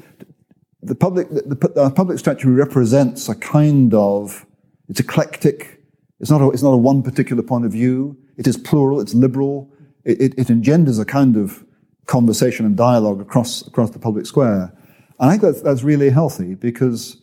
[0.81, 4.45] the public, the, the public statuary represents a kind of,
[4.87, 5.81] it's eclectic.
[6.19, 8.17] It's not a, it's not a one particular point of view.
[8.37, 8.99] It is plural.
[8.99, 9.71] It's liberal.
[10.05, 11.63] It, it, it engenders a kind of
[12.07, 14.73] conversation and dialogue across, across the public square.
[15.19, 17.21] And I think that's, that's really healthy because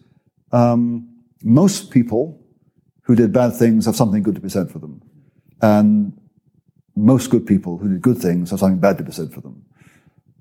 [0.53, 1.09] um,
[1.43, 2.41] most people
[3.03, 5.03] who did bad things have something good to be said for them.
[5.61, 6.19] And
[6.97, 9.65] most good people who did good things have something bad to be said for them.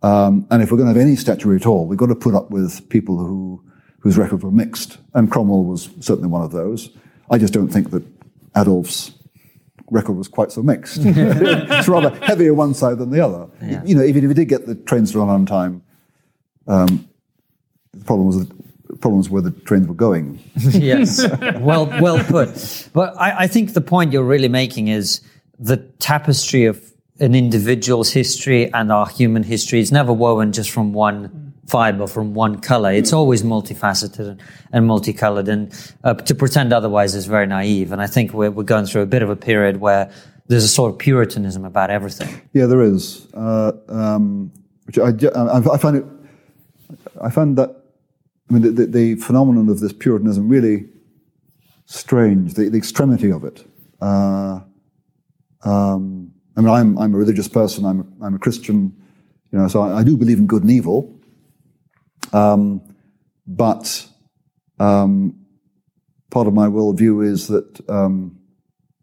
[0.02, 2.36] Um, and if we're going to have any statuary at all, we've got to put
[2.36, 3.64] up with people who,
[4.00, 4.98] whose records were mixed.
[5.14, 6.90] And Cromwell was certainly one of those.
[7.32, 8.04] I just don't think that
[8.56, 9.12] Adolf's
[9.94, 11.00] record was quite so mixed.
[11.04, 13.48] it's rather heavier one side than the other.
[13.62, 13.84] Yeah.
[13.86, 15.84] You know, even if he did get the trains to run on time,
[16.68, 17.08] um,
[17.94, 20.40] the problem was the problems where the trains were going.
[20.56, 21.26] yes,
[21.60, 22.90] well, well put.
[22.94, 25.22] But I, I think the point you're really making is
[25.60, 26.84] the tapestry of
[27.20, 32.36] an individual's history and our human history is never woven just from one fiber, from
[32.36, 32.92] one color.
[32.92, 34.40] It's always multifaceted
[34.72, 35.48] and, multicolored.
[35.48, 35.62] And
[36.04, 37.92] uh, to pretend otherwise is very naive.
[37.92, 40.12] And I think we're, we're going through a bit of a period where
[40.50, 42.30] there's a sort of puritanism about everything.
[42.54, 43.28] Yeah, there is.
[43.34, 44.52] Uh, um,
[44.86, 45.10] which I,
[45.74, 46.06] I, find it.
[47.20, 47.70] I find that.
[48.50, 50.86] I mean, the, the, the phenomenon of this puritanism really
[51.86, 52.54] strange.
[52.54, 53.66] The, the extremity of it.
[54.00, 54.60] Uh,
[55.64, 58.96] um, I mean, I'm, I'm a religious person, I'm a, I'm a Christian,
[59.52, 61.20] you know, so I, I do believe in good and evil.
[62.34, 62.82] Um,
[63.46, 64.08] but
[64.80, 65.46] um,
[66.32, 68.38] part of my worldview is that um,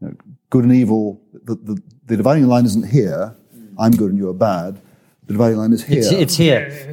[0.01, 0.15] you know,
[0.51, 3.37] good and evil, the, the, the, dividing line isn't here,
[3.79, 4.81] I'm good and you're bad.
[5.27, 5.99] The dividing line is here.
[5.99, 6.71] It's, it's here.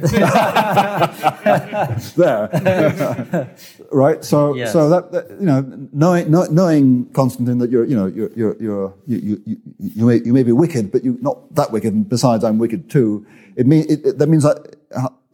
[2.16, 3.56] there.
[3.92, 4.24] right?
[4.24, 4.72] So, yes.
[4.72, 8.94] so that, that, you know, knowing, knowing Konstantin that you're, you know, you're, you're, you're
[9.06, 11.92] you, you, you, may, you may be wicked, but you're not that wicked.
[11.92, 13.26] And besides, I'm wicked too.
[13.56, 14.77] It mean it, it, that means that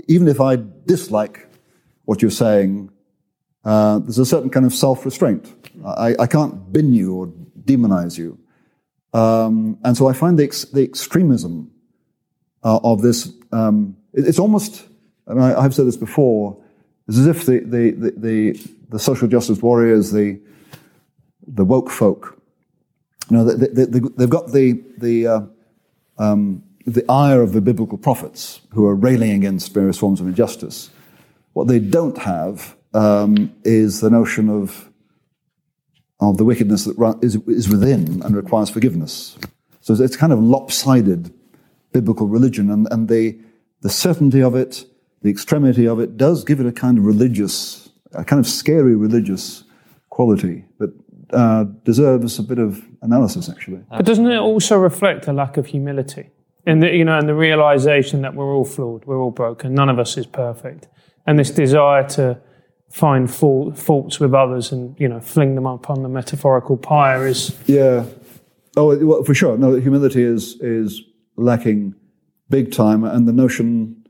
[0.08, 1.48] even if I dislike
[2.04, 2.90] what you're saying,
[3.64, 5.52] uh, there's a certain kind of self-restraint.
[5.84, 7.26] I, I can't bin you or
[7.64, 8.38] demonize you.
[9.12, 11.70] Um, and so I find the, ex, the extremism
[12.62, 13.32] uh, of this.
[13.52, 14.86] Um, it, it's almost.
[15.26, 16.60] I, I've said this before.
[17.08, 20.40] It's as if the, the, the, the, the social justice warriors, the,
[21.46, 22.40] the woke folk,
[23.30, 25.40] you know, they, they, they've got the, the, uh,
[26.18, 30.90] um, the ire of the biblical prophets who are railing against various forms of injustice.
[31.54, 34.90] What they don't have um, is the notion of,
[36.20, 39.38] of the wickedness that is, is within and requires forgiveness.
[39.80, 41.32] So it's kind of lopsided
[41.92, 43.38] biblical religion, and, and the,
[43.80, 44.84] the certainty of it,
[45.22, 48.94] the extremity of it, does give it a kind of religious, a kind of scary
[48.96, 49.64] religious
[50.10, 50.92] quality that
[51.32, 53.80] uh, deserves a bit of analysis, actually.
[53.90, 56.30] But doesn't it also reflect a lack of humility?
[56.66, 59.88] And the, you know, and the realization that we're all flawed, we're all broken, none
[59.88, 60.88] of us is perfect,
[61.26, 62.40] and this desire to
[62.90, 67.26] find fault, faults with others and you know fling them up on the metaphorical pyre
[67.26, 68.04] is yeah.
[68.76, 69.56] Oh, well, for sure.
[69.58, 71.02] No, humility is is
[71.36, 71.94] lacking
[72.50, 74.04] big time, and the notion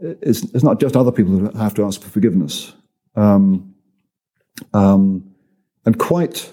[0.00, 2.74] is, is not just other people who have to ask for forgiveness.
[3.16, 3.74] Um,
[4.72, 5.30] um,
[5.84, 6.52] and quite,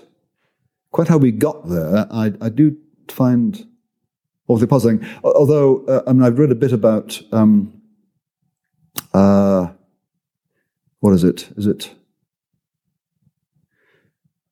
[0.91, 2.77] quite how we got there, I, I do
[3.07, 3.67] find
[4.49, 5.05] awfully puzzling.
[5.23, 7.81] Although, uh, I mean, I've read a bit about, um,
[9.13, 9.67] uh,
[10.99, 11.49] what is it?
[11.55, 11.95] Is it?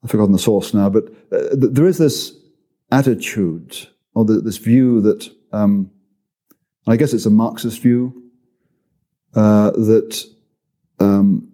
[0.04, 2.34] I've forgotten the source now, but uh, there is this
[2.92, 5.92] attitude or the, this view that, um,
[6.88, 8.32] I guess it's a Marxist view,
[9.34, 10.24] uh, that
[11.00, 11.52] um,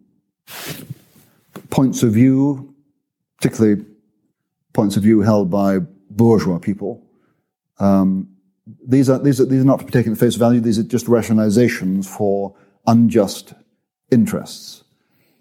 [1.70, 2.76] points of view,
[3.38, 3.86] particularly
[4.74, 5.80] points of view held by
[6.10, 7.04] bourgeois people,
[7.80, 8.33] um,
[8.66, 10.60] these are these are these are not to be taken at face value.
[10.60, 12.56] These are just rationalizations for
[12.88, 13.54] unjust
[14.12, 14.84] interests,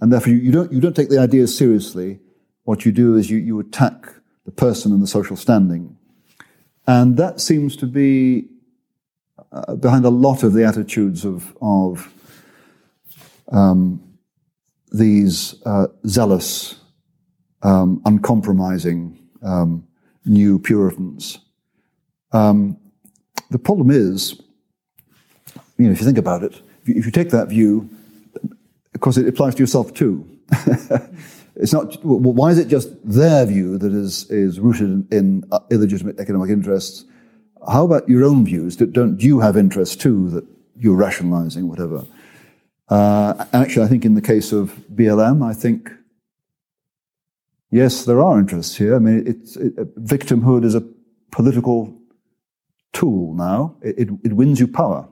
[0.00, 2.18] and therefore you, you don't you don't take the ideas seriously.
[2.64, 4.06] What you do is you you attack
[4.44, 5.96] the person and the social standing,
[6.86, 8.48] and that seems to be
[9.52, 12.12] uh, behind a lot of the attitudes of of
[13.52, 14.02] um,
[14.90, 16.80] these uh, zealous,
[17.62, 19.86] um, uncompromising um,
[20.24, 21.38] new Puritans.
[22.32, 22.78] Um,
[23.53, 24.40] the problem is,
[25.78, 27.88] you know, if you think about it, if you, take that view,
[28.94, 30.26] of course, it applies to yourself too.
[31.57, 32.05] it's not.
[32.05, 36.50] Well, why is it just their view that is is rooted in, uh, illegitimate economic
[36.50, 37.05] interests?
[37.70, 38.76] How about your own views?
[38.76, 40.44] Don't you have interests too that
[40.76, 42.05] you're rationalizing, whatever?
[42.88, 45.90] Uh, actually, I think in the case of BLM, I think
[47.70, 48.96] yes, there are interests here.
[48.96, 49.44] I mean, it,
[50.05, 50.82] victimhood is a
[51.30, 52.01] political
[52.93, 53.76] tool now.
[53.82, 55.09] It, it, it wins you power.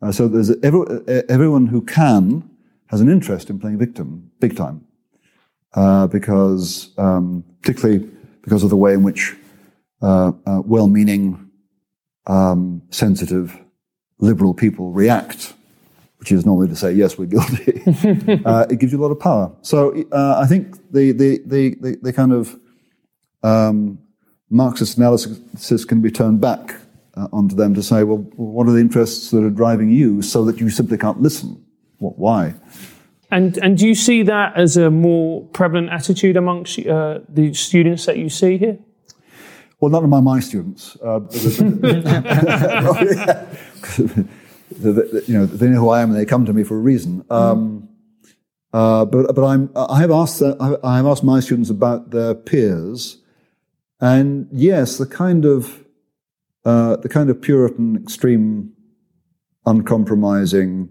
[0.00, 0.80] Uh, so there's every,
[1.28, 2.48] everyone who can
[2.88, 4.84] has an interest in playing victim, big time,
[5.74, 8.08] uh, because um, particularly
[8.42, 9.36] because of the way in which
[10.00, 11.50] uh, uh well-meaning,
[12.26, 13.58] um, sensitive,
[14.20, 15.54] liberal people react,
[16.18, 17.82] which is normally to say yes, we're guilty.
[18.44, 19.50] Uh, it gives you a lot of power.
[19.62, 22.58] So uh, I think the the the the, the kind of
[23.42, 23.98] um,
[24.50, 26.74] Marxist analysis can be turned back
[27.18, 30.44] uh, onto them to say, well, what are the interests that are driving you so
[30.44, 31.64] that you simply can't listen?
[31.98, 32.54] What, why?
[33.30, 38.06] And, and do you see that as a more prevalent attitude amongst uh, the students
[38.06, 38.78] that you see here?
[39.80, 40.96] Well, not among my students.
[40.96, 41.20] Uh,
[44.80, 47.24] you know, they know who I am and they come to me for a reason.
[47.30, 47.88] Um,
[48.72, 53.18] uh, but but I'm, I have asked I have asked my students about their peers,
[53.98, 55.84] and yes, the kind of
[56.64, 58.72] uh, the kind of Puritan, extreme,
[59.66, 60.88] uncompromising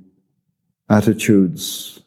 [0.90, 2.02] attitudes,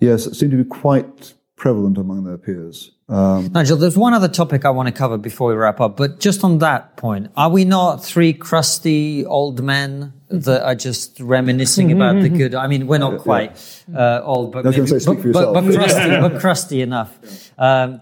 [0.00, 2.90] yes, seem to be quite prevalent among their peers.
[3.08, 6.18] Um, Nigel, there's one other topic I want to cover before we wrap up, but
[6.18, 11.92] just on that point, are we not three crusty old men that are just reminiscing
[11.96, 12.54] about the good?
[12.54, 16.40] I mean, we're not quite uh, old, but, maybe, say, but, but, but, crusty, but
[16.40, 17.16] crusty enough.
[17.58, 18.00] Um,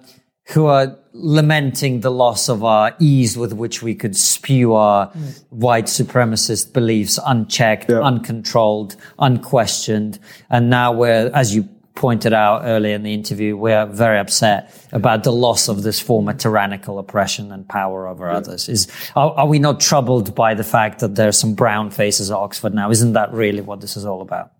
[0.49, 5.45] who are lamenting the loss of our ease with which we could spew our mm.
[5.51, 8.01] white supremacist beliefs unchecked, yeah.
[8.01, 10.19] uncontrolled, unquestioned.
[10.49, 15.23] And now we're, as you pointed out earlier in the interview, we're very upset about
[15.25, 18.39] the loss of this former tyrannical oppression and power over yeah.
[18.39, 18.69] others.
[18.69, 22.31] Is are, are, we not troubled by the fact that there are some brown faces
[22.31, 22.91] at Oxford now?
[22.91, 24.53] Isn't that really what this is all about?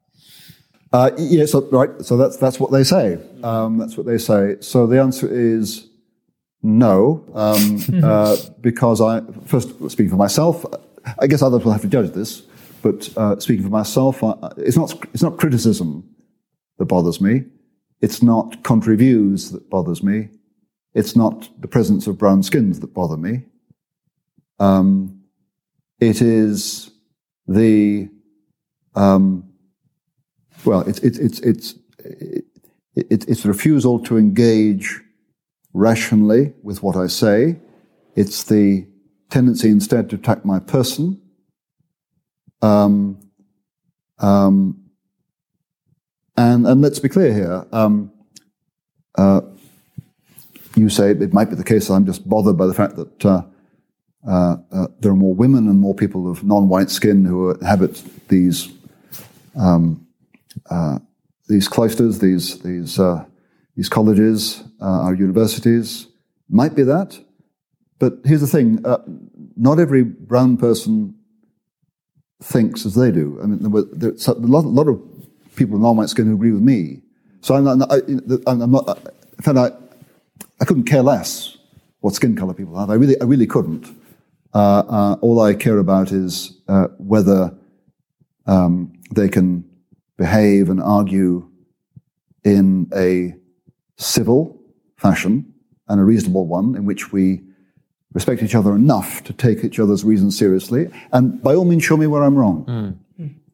[0.93, 1.91] Uh, yeah, so, right.
[2.05, 3.19] So that's that's what they say.
[3.45, 4.57] Um, that's what they say.
[4.61, 5.89] So the answer is
[6.63, 10.65] no, um, uh, because I first speaking for myself.
[11.19, 12.41] I guess others will have to judge this,
[12.83, 16.09] but uh, speaking for myself, I, it's not it's not criticism
[16.79, 17.45] that bothers me.
[18.01, 20.29] It's not contrary views that bothers me.
[20.95, 23.45] It's not the presence of brown skins that bother me.
[24.59, 25.23] Um,
[26.01, 26.91] it is
[27.47, 28.09] the
[28.95, 29.50] um,
[30.65, 31.75] well, it's it's it's it's
[32.95, 35.01] it, it's refusal to engage
[35.73, 37.57] rationally with what I say.
[38.15, 38.87] It's the
[39.31, 41.21] tendency instead to attack my person.
[42.63, 43.21] Um,
[44.19, 44.91] um,
[46.37, 47.67] and and let's be clear here.
[47.73, 48.13] Um,
[49.17, 49.43] uh,
[50.77, 53.25] you say it might be the case that I'm just bothered by the fact that
[53.25, 53.43] uh,
[54.27, 58.71] uh, uh there are more women and more people of non-white skin who inhabit these
[59.57, 60.07] um,
[61.51, 63.25] these cloisters, these these uh,
[63.77, 66.07] these colleges, uh, our universities.
[66.49, 67.21] Might be that,
[67.99, 68.99] but here's the thing: uh,
[69.57, 71.15] not every brown person
[72.43, 73.39] thinks as they do.
[73.43, 75.01] I mean, there were, there's a lot, a lot of
[75.57, 77.03] people in non-white skin who agree with me.
[77.43, 77.93] So I'm not.
[77.93, 77.99] I,
[78.51, 78.99] am not.
[79.39, 79.71] In fact, I,
[80.61, 81.57] I couldn't care less
[82.01, 82.91] what skin color people have.
[82.91, 83.87] I really, I really couldn't.
[84.53, 87.55] Uh, uh, all I care about is uh, whether
[88.47, 89.70] um, they can
[90.21, 91.49] behave and argue
[92.45, 93.35] in a
[93.97, 94.61] civil
[94.97, 95.51] fashion
[95.89, 97.41] and a reasonable one in which we
[98.13, 100.91] respect each other enough to take each other's reasons seriously.
[101.13, 102.67] And by all means, show me where I'm wrong.
[102.67, 102.99] Mm.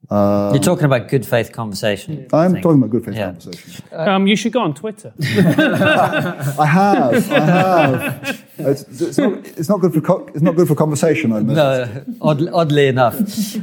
[0.09, 2.27] Um, You're talking about good faith conversation.
[2.33, 3.27] I'm talking about good faith yeah.
[3.27, 3.85] conversation.
[3.93, 5.13] Um, you should go on Twitter.
[5.21, 7.33] I have.
[7.33, 8.45] I have.
[8.59, 11.33] It's, it's, not, it's, not, good for co- it's not good for conversation.
[11.33, 13.17] I no, oddly, oddly enough.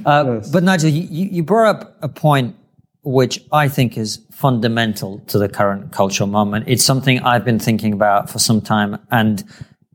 [0.06, 0.52] Uh, yes.
[0.52, 2.58] But Nigel, you, you brought up a point
[3.04, 6.66] which I think is fundamental to the current cultural moment.
[6.68, 9.44] It's something I've been thinking about for some time, and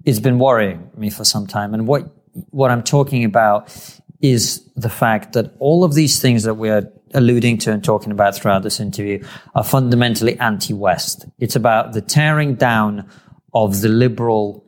[0.04, 1.74] it's been worrying me for some time.
[1.74, 2.14] And what
[2.50, 3.68] what I'm talking about
[4.20, 8.34] is the fact that all of these things that we're alluding to and talking about
[8.34, 11.26] throughout this interview are fundamentally anti-West.
[11.38, 13.08] It's about the tearing down
[13.54, 14.64] of the liberal,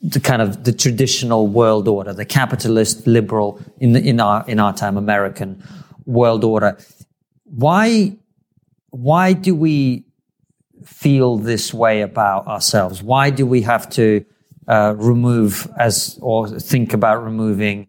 [0.00, 4.60] the kind of the traditional world order, the capitalist liberal in the, in our in
[4.60, 5.62] our time American
[6.06, 6.78] world order.
[7.54, 8.16] Why
[8.90, 10.04] why do we
[10.84, 13.02] feel this way about ourselves?
[13.02, 14.24] Why do we have to
[14.66, 17.88] uh, remove as or think about removing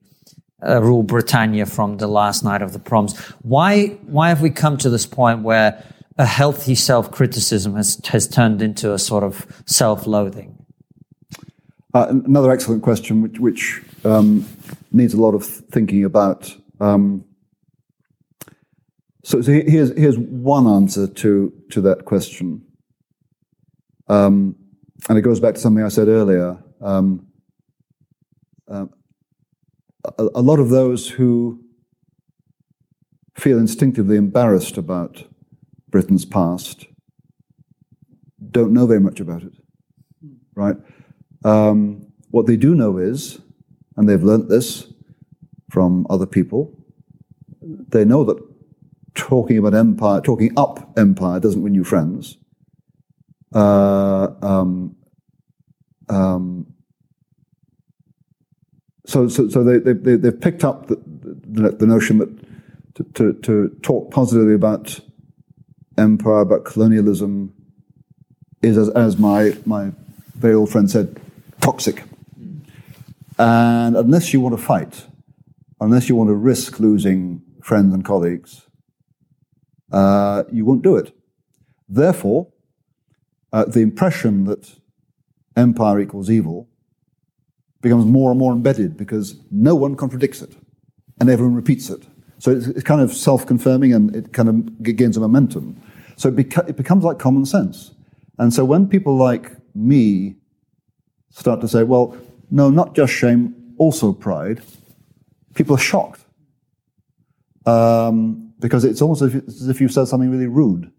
[0.65, 3.17] uh, rule Britannia from the last night of the proms?
[3.41, 5.83] Why why have we come to this point where
[6.17, 10.57] a healthy self criticism has has turned into a sort of self loathing?
[11.93, 14.47] Uh, another excellent question, which, which um,
[14.93, 16.55] needs a lot of thinking about.
[16.79, 17.25] Um,
[19.23, 22.63] so, so, here's here's one answer to to that question,
[24.07, 24.55] um,
[25.09, 26.57] and it goes back to something I said earlier.
[26.81, 27.27] Um,
[28.67, 28.85] uh,
[30.17, 31.63] a, a lot of those who
[33.35, 35.23] feel instinctively embarrassed about
[35.89, 36.87] Britain's past
[38.51, 39.53] don't know very much about it,
[40.55, 40.75] right?
[41.45, 43.39] Um, what they do know is,
[43.97, 44.87] and they've learnt this
[45.69, 46.75] from other people,
[47.61, 48.50] they know that
[49.15, 52.37] talking about empire, talking up empire doesn't win you friends.
[53.53, 54.95] Uh, um,
[56.09, 56.65] um,
[59.05, 62.29] so, so, so they, they, they've picked up the, the, the notion that
[62.95, 64.99] to, to, to, talk positively about
[65.97, 67.53] empire, about colonialism,
[68.61, 69.91] is, as, as my, my
[70.35, 71.19] very old friend said,
[71.61, 72.03] toxic.
[73.37, 75.05] And unless you want to fight,
[75.79, 78.67] unless you want to risk losing friends and colleagues,
[79.91, 81.15] uh, you won't do it.
[81.89, 82.47] Therefore,
[83.53, 84.75] uh, the impression that
[85.55, 86.69] empire equals evil
[87.81, 90.55] becomes more and more embedded because no one contradicts it
[91.19, 92.05] and everyone repeats it.
[92.39, 95.81] So it's, it's kind of self confirming and it kind of gains a momentum.
[96.15, 97.93] So it, beca- it becomes like common sense.
[98.39, 100.35] And so when people like me
[101.29, 102.15] start to say, well,
[102.49, 104.61] no, not just shame, also pride,
[105.53, 106.25] people are shocked.
[107.65, 110.91] Um, because it's almost as if, you've said something really rude.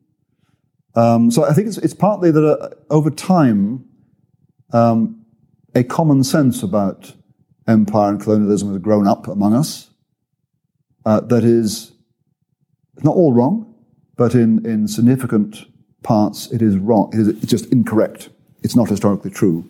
[0.94, 3.86] Um, so I think it's, it's partly that uh, over time,
[4.72, 5.24] um,
[5.74, 7.14] a common sense about
[7.66, 9.90] empire and colonialism has grown up among us
[11.06, 11.92] uh, that is
[13.02, 13.74] not all wrong,
[14.16, 15.64] but in, in significant
[16.02, 17.10] parts it is wrong.
[17.14, 18.28] It is, it's just incorrect.
[18.62, 19.68] It's not historically true.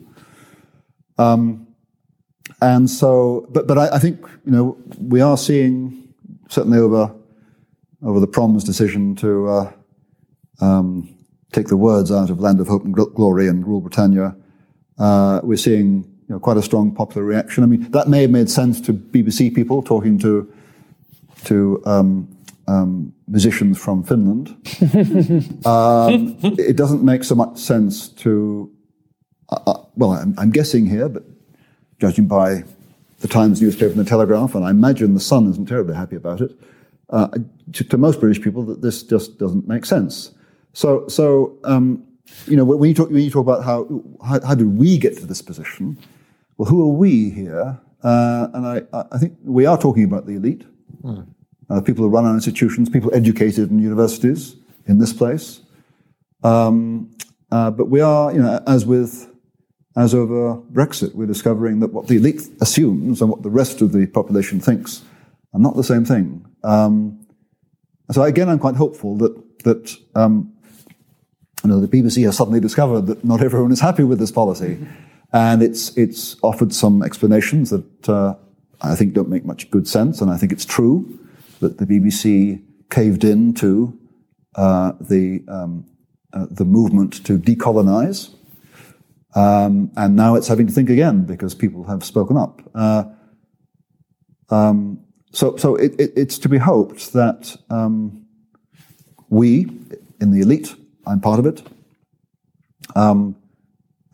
[1.19, 1.69] Um,
[2.61, 6.15] and so, but, but I, I, think, you know, we are seeing,
[6.49, 7.15] certainly over,
[8.05, 9.73] over the Proms decision to uh,
[10.61, 11.15] um,
[11.53, 14.35] take the words out of Land of Hope and Glory and Rule Britannia,
[14.99, 17.63] uh, we're seeing you know, quite a strong popular reaction.
[17.63, 20.53] I mean, that may have made sense to BBC people talking to,
[21.45, 22.29] to um,
[22.69, 24.49] um, musicians from Finland.
[25.67, 28.71] um, it doesn't make so much sense to
[29.53, 31.25] uh, uh, well, I'm, I'm, guessing here, but
[31.99, 32.65] judging by
[33.21, 36.41] the Times newspaper and the Telegraph, and I imagine the Sun isn't terribly happy about
[36.41, 36.53] it,
[37.13, 37.29] uh,
[37.73, 40.33] to, to, most British people, that this just doesn't make sense.
[40.73, 42.05] So, so um,
[42.47, 45.17] you know, when you talk, when you talk about how, how, how did we get
[45.19, 45.99] to this position,
[46.57, 47.79] well, who are we here?
[48.03, 48.83] Uh, and I,
[49.13, 50.65] I think we are talking about the elite,
[51.03, 51.27] mm.
[51.71, 54.57] uh, people who run our institutions, people educated in universities
[54.87, 55.61] in this place.
[56.43, 57.15] Um,
[57.51, 59.29] uh, but we are, you know, as with
[59.95, 63.93] as over Brexit, we're discovering that what the elite assumes and what the rest of
[63.93, 65.03] the population thinks
[65.53, 66.47] are not the same thing.
[66.65, 67.27] Um,
[68.11, 70.53] so again, I'm quite hopeful that that um,
[71.63, 74.79] you know the BBC has suddenly discovered that not everyone is happy with this policy,
[75.33, 78.35] and it's it's offered some explanations that uh,
[78.81, 81.19] I think don't make much good sense, and I think it's true
[81.61, 83.99] that the BBC caved in to
[84.57, 85.87] uh, the um,
[86.33, 88.35] uh, the movement to decolonize.
[89.35, 92.61] Um, and now it's having to think again because people have spoken up.
[92.75, 93.05] Uh,
[94.51, 95.02] um,
[95.33, 98.27] so, so it, it, it's to be hoped that um,
[99.31, 99.67] we,
[100.21, 100.75] in the elite,
[101.07, 101.63] I'm part of it,
[102.95, 103.35] um,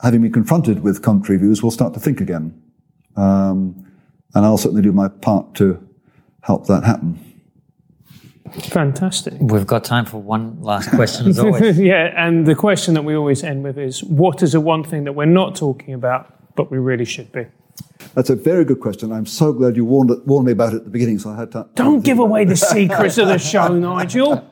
[0.01, 2.63] having been confronted with contrary views, will start to think again.
[3.17, 3.85] Um,
[4.35, 5.87] and I'll certainly do my part to
[6.43, 7.19] help that happen.
[8.53, 9.35] Fantastic.
[9.41, 11.79] We've got time for one last question, as always.
[11.79, 15.05] yeah, and the question that we always end with is what is the one thing
[15.05, 17.47] that we're not talking about, but we really should be?
[18.15, 19.13] That's a very good question.
[19.13, 21.53] I'm so glad you warned, warned me about it at the beginning, so I had
[21.53, 21.69] to.
[21.75, 24.45] Don't give away the secrets of the show, Nigel.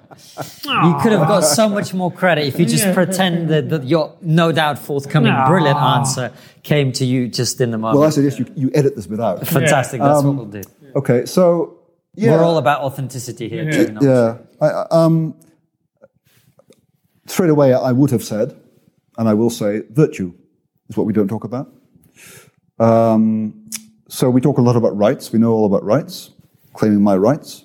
[0.64, 2.94] You could have got so much more credit if you just Yeah.
[2.94, 5.44] pretended that your no doubt forthcoming No.
[5.48, 7.98] brilliant answer came to you just in the moment.
[7.98, 9.46] Well, I suggest you, you edit this bit out.
[9.46, 10.00] Fantastic.
[10.00, 10.62] That's what we'll do.
[10.94, 11.78] Okay, so
[12.14, 13.70] yeah, We're all about authenticity here.
[13.70, 14.38] too, yeah.
[14.60, 15.34] I, I- um,
[17.26, 18.56] straight away, I would have said,
[19.18, 20.32] and I will say, virtue
[20.88, 21.72] is what we don't talk about.
[22.78, 23.68] Um,
[24.08, 25.32] so we talk a lot about rights.
[25.32, 26.30] We know all about rights,
[26.74, 27.64] claiming my rights.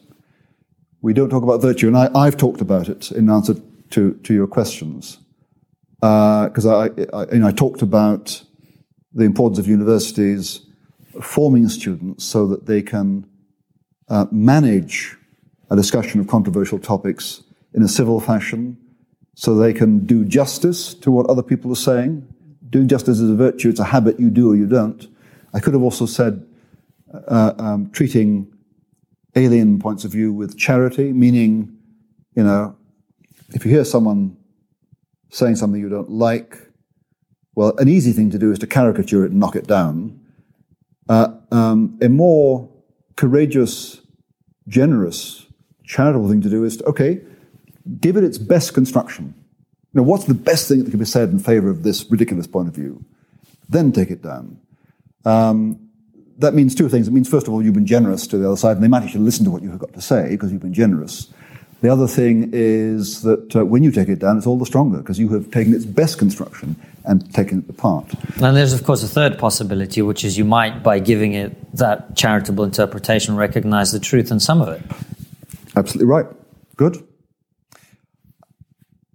[1.01, 3.55] We don't talk about virtue, and I, I've talked about it in answer
[3.91, 5.19] to, to your questions.
[5.99, 8.43] Because I, I, you know, I talked about
[9.13, 10.65] the importance of universities
[11.21, 13.27] forming students so that they can
[14.07, 15.17] uh, manage
[15.69, 17.43] a discussion of controversial topics
[17.73, 18.77] in a civil fashion
[19.35, 22.27] so they can do justice to what other people are saying.
[22.71, 25.07] Doing justice is a virtue, it's a habit you do or you don't.
[25.53, 26.45] I could have also said
[27.27, 28.51] uh, um, treating
[29.35, 31.77] alien points of view with charity, meaning,
[32.33, 32.75] you know,
[33.49, 34.37] if you hear someone
[35.29, 36.57] saying something you don't like,
[37.55, 40.19] well, an easy thing to do is to caricature it and knock it down.
[41.09, 42.69] Uh, um, a more
[43.17, 44.01] courageous,
[44.69, 45.45] generous,
[45.83, 47.19] charitable thing to do is to, okay,
[47.99, 49.33] give it its best construction.
[49.93, 52.47] You know, what's the best thing that can be said in favor of this ridiculous
[52.47, 53.03] point of view?
[53.67, 54.59] Then take it down.
[55.25, 55.89] Um,
[56.37, 57.07] that means two things.
[57.07, 59.03] It means, first of all, you've been generous to the other side, and they might
[59.03, 61.27] actually listen to what you've got to say because you've been generous.
[61.81, 64.99] The other thing is that uh, when you take it down, it's all the stronger
[64.99, 66.75] because you have taken its best construction
[67.05, 68.05] and taken it apart.
[68.41, 72.15] And there's, of course, a third possibility, which is you might, by giving it that
[72.15, 74.81] charitable interpretation, recognize the truth in some of it.
[75.75, 76.27] Absolutely right.
[76.77, 77.03] Good.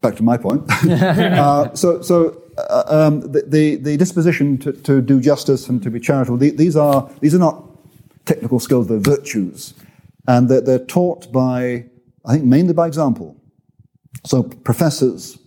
[0.00, 0.70] Back to my point.
[0.90, 5.90] uh, so, so uh, um, the, the the disposition to, to do justice and to
[5.90, 6.36] be charitable.
[6.38, 7.64] the- These are these are not
[8.26, 9.74] technical skills; they're virtues,
[10.28, 11.86] and they're, they're taught by
[12.24, 13.36] I think mainly by example.
[14.24, 15.38] So professors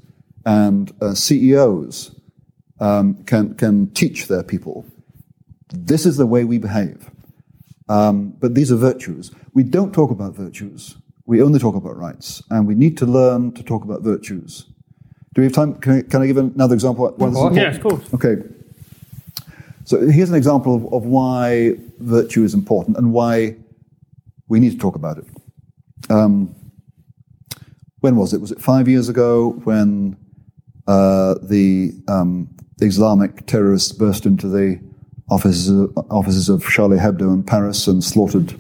[0.45, 2.15] and uh, CEOs
[2.79, 4.85] um, can can teach their people.
[5.71, 7.11] This is the way we behave.
[7.87, 9.31] Um, but these are virtues.
[9.53, 10.95] We don't talk about virtues.
[11.29, 14.65] We only talk about rights, and we need to learn to talk about virtues.
[15.35, 15.75] Do we have time?
[15.75, 17.07] Can I, can I give another example?
[17.07, 17.61] Why this is important?
[17.61, 18.13] Yeah, of course.
[18.15, 18.41] Okay.
[19.85, 23.57] So here's an example of, of why virtue is important and why
[24.47, 25.25] we need to talk about it.
[26.09, 26.55] Um,
[27.99, 28.41] when was it?
[28.41, 30.17] Was it five years ago when
[30.87, 32.49] uh, the um,
[32.81, 34.79] Islamic terrorists burst into the
[35.29, 38.55] offices of, offices of Charlie Hebdo in Paris and slaughtered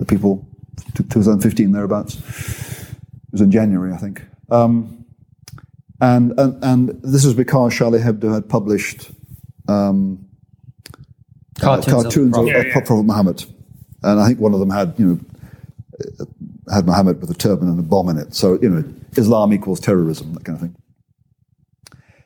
[0.00, 0.44] the people?
[0.80, 2.16] T- 2015 thereabouts.
[2.16, 4.22] It was in January, I think.
[4.50, 5.04] Um,
[6.00, 9.10] and, and and this was because Charlie Hebdo had published
[9.68, 10.26] um,
[11.60, 12.66] Cartoons of cartoons of, Prophet.
[12.66, 13.44] of Prophet Muhammad,
[14.02, 15.20] and I think one of them had you know
[16.20, 18.34] uh, had Muhammad with a turban and a bomb in it.
[18.34, 18.84] So you know,
[19.16, 20.76] Islam equals terrorism, that kind of thing.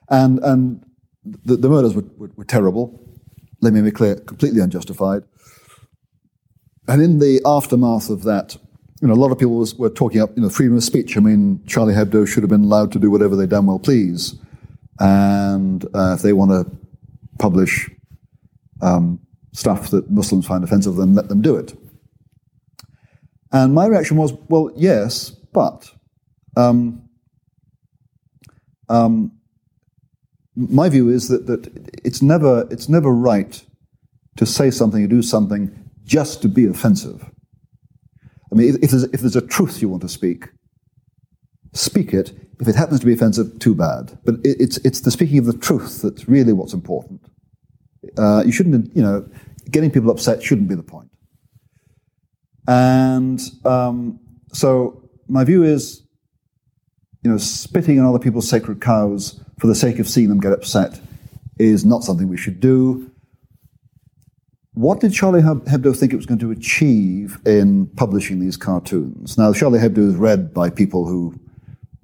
[0.09, 0.85] And and
[1.25, 3.01] the, the murders were, were, were terrible.
[3.61, 5.25] Let me be clear, completely unjustified.
[6.87, 8.57] And in the aftermath of that,
[9.01, 11.17] you know, a lot of people was, were talking up, you know, freedom of speech.
[11.17, 14.35] I mean, Charlie Hebdo should have been allowed to do whatever they damn well please,
[14.99, 16.77] and uh, if they want to
[17.39, 17.91] publish
[18.81, 19.21] um,
[19.53, 21.77] stuff that Muslims find offensive, then let them do it.
[23.53, 25.91] And my reaction was, well, yes, but
[26.57, 27.09] um,
[28.89, 29.33] um,
[30.57, 33.65] my view is that, that it's never it's never right
[34.37, 37.31] to say something or do something just to be offensive.
[38.53, 40.49] I mean, if, if, there's, if there's a truth you want to speak,
[41.73, 42.33] speak it.
[42.61, 44.17] If it happens to be offensive, too bad.
[44.25, 47.21] But it, it's it's the speaking of the truth that's really what's important.
[48.17, 49.29] Uh, you shouldn't, you know,
[49.71, 51.11] getting people upset shouldn't be the point.
[52.69, 54.21] And um,
[54.53, 56.03] so my view is,
[57.23, 60.53] you know, spitting on other people's sacred cows for the sake of seeing them get
[60.53, 61.01] upset
[61.59, 63.11] is not something we should do.
[64.75, 69.39] What did Charlie Hebdo think it was going to achieve in publishing these cartoons?
[69.39, 71.39] Now, Charlie Hebdo is read by people who,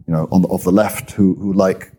[0.07, 1.91] you know, on the, of the left who, who like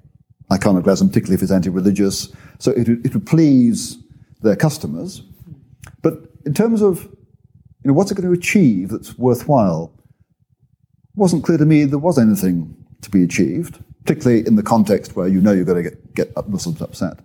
[0.51, 2.33] iconoclasm, particularly if it's anti-religious.
[2.59, 3.97] So it, would- it would please
[4.41, 5.23] their customers.
[6.01, 9.91] But in terms of, you know, what's it going to achieve that's worthwhile?
[11.13, 15.17] It wasn't clear to me there was anything to be achieved, particularly in the context
[15.17, 17.19] where you know you're going to get, get Muslims upset.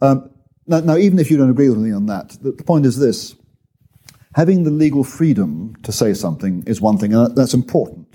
[0.00, 0.30] Um,
[0.66, 3.34] now, now, even if you don't agree with me on that, the, point is this
[4.34, 8.06] having the legal freedom to say something is one thing, and that- that's important.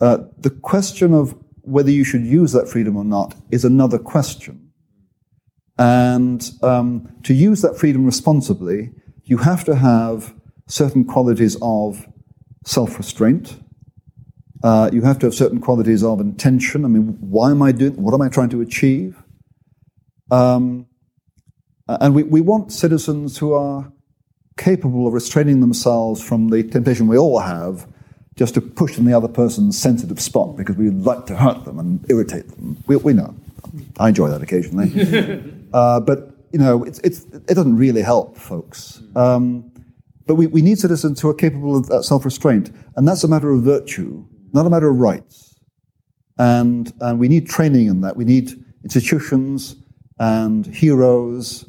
[0.00, 4.70] Uh, the question of whether you should use that freedom or not is another question.
[5.78, 8.90] And um, to use that freedom responsibly,
[9.24, 10.34] you have to have
[10.66, 12.06] certain qualities of
[12.64, 13.60] self restraint.
[14.62, 16.84] Uh, you have to have certain qualities of intention.
[16.84, 18.00] I mean, why am I doing?
[18.02, 19.22] What am I trying to achieve?
[20.30, 20.86] Um,
[21.88, 23.90] and we, we want citizens who are
[24.56, 27.86] capable of restraining themselves from the temptation we all have
[28.36, 31.78] just to push in the other person's sensitive spot because we like to hurt them
[31.78, 32.76] and irritate them.
[32.86, 33.34] We, we know.
[33.98, 35.42] I enjoy that occasionally.
[35.72, 39.02] uh, but, you know, it's, it's, it doesn't really help folks.
[39.16, 39.72] Um,
[40.26, 42.70] but we, we need citizens who are capable of that self restraint.
[42.96, 45.58] And that's a matter of virtue, not a matter of rights.
[46.38, 48.16] And, and we need training in that.
[48.16, 48.52] We need
[48.84, 49.74] institutions
[50.18, 51.64] and heroes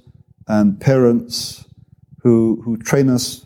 [0.47, 1.65] and parents
[2.23, 3.45] who, who train us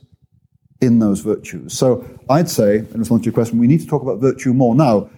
[0.82, 1.78] in those virtues.
[1.78, 4.76] So I'd say, in response to your question, we need to talk about virtue more.
[4.76, 5.10] Now,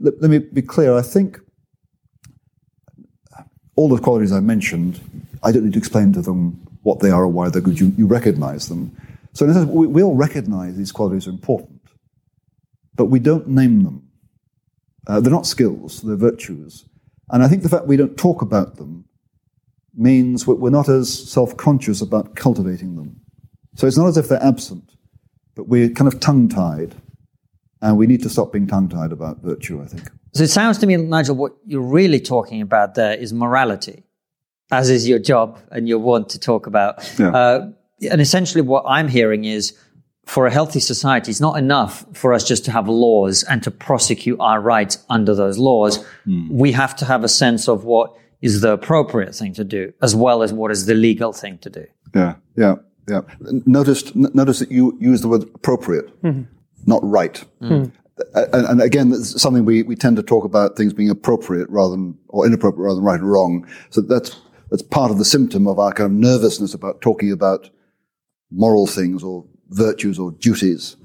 [0.00, 0.96] let, let me be clear.
[0.96, 1.38] I think
[3.76, 5.00] all the qualities I mentioned,
[5.42, 7.80] I don't need to explain to them what they are or why they're good.
[7.80, 8.96] You, you recognize them.
[9.32, 11.80] So in a sense, we, we all recognize these qualities are important,
[12.94, 14.08] but we don't name them.
[15.06, 16.86] Uh, they're not skills, they're virtues.
[17.30, 19.04] And I think the fact we don't talk about them
[19.96, 23.20] means we're not as self conscious about cultivating them.
[23.76, 24.94] So it's not as if they're absent,
[25.54, 26.94] but we're kind of tongue tied.
[27.82, 30.08] And we need to stop being tongue tied about virtue, I think.
[30.32, 34.04] So it sounds to me, Nigel, what you're really talking about there is morality,
[34.70, 37.08] as is your job and your want to talk about.
[37.18, 37.28] Yeah.
[37.28, 37.72] Uh,
[38.10, 39.78] and essentially, what I'm hearing is
[40.24, 43.70] for a healthy society, it's not enough for us just to have laws and to
[43.70, 46.04] prosecute our rights under those laws.
[46.26, 46.50] Mm.
[46.50, 50.14] We have to have a sense of what is the appropriate thing to do, as
[50.14, 51.86] well as what is the legal thing to do.
[52.14, 52.74] Yeah, yeah,
[53.08, 53.22] yeah.
[53.40, 56.42] Notice, notice that you use the word appropriate, mm-hmm.
[56.84, 57.42] not right.
[57.62, 57.90] Mm.
[58.34, 61.92] And, and, again, it's something we, we tend to talk about things being appropriate rather
[61.92, 63.66] than, or inappropriate rather than right or wrong.
[63.88, 64.36] So that's,
[64.70, 67.70] that's part of the symptom of our kind of nervousness about talking about
[68.52, 70.96] moral things or virtues or duties.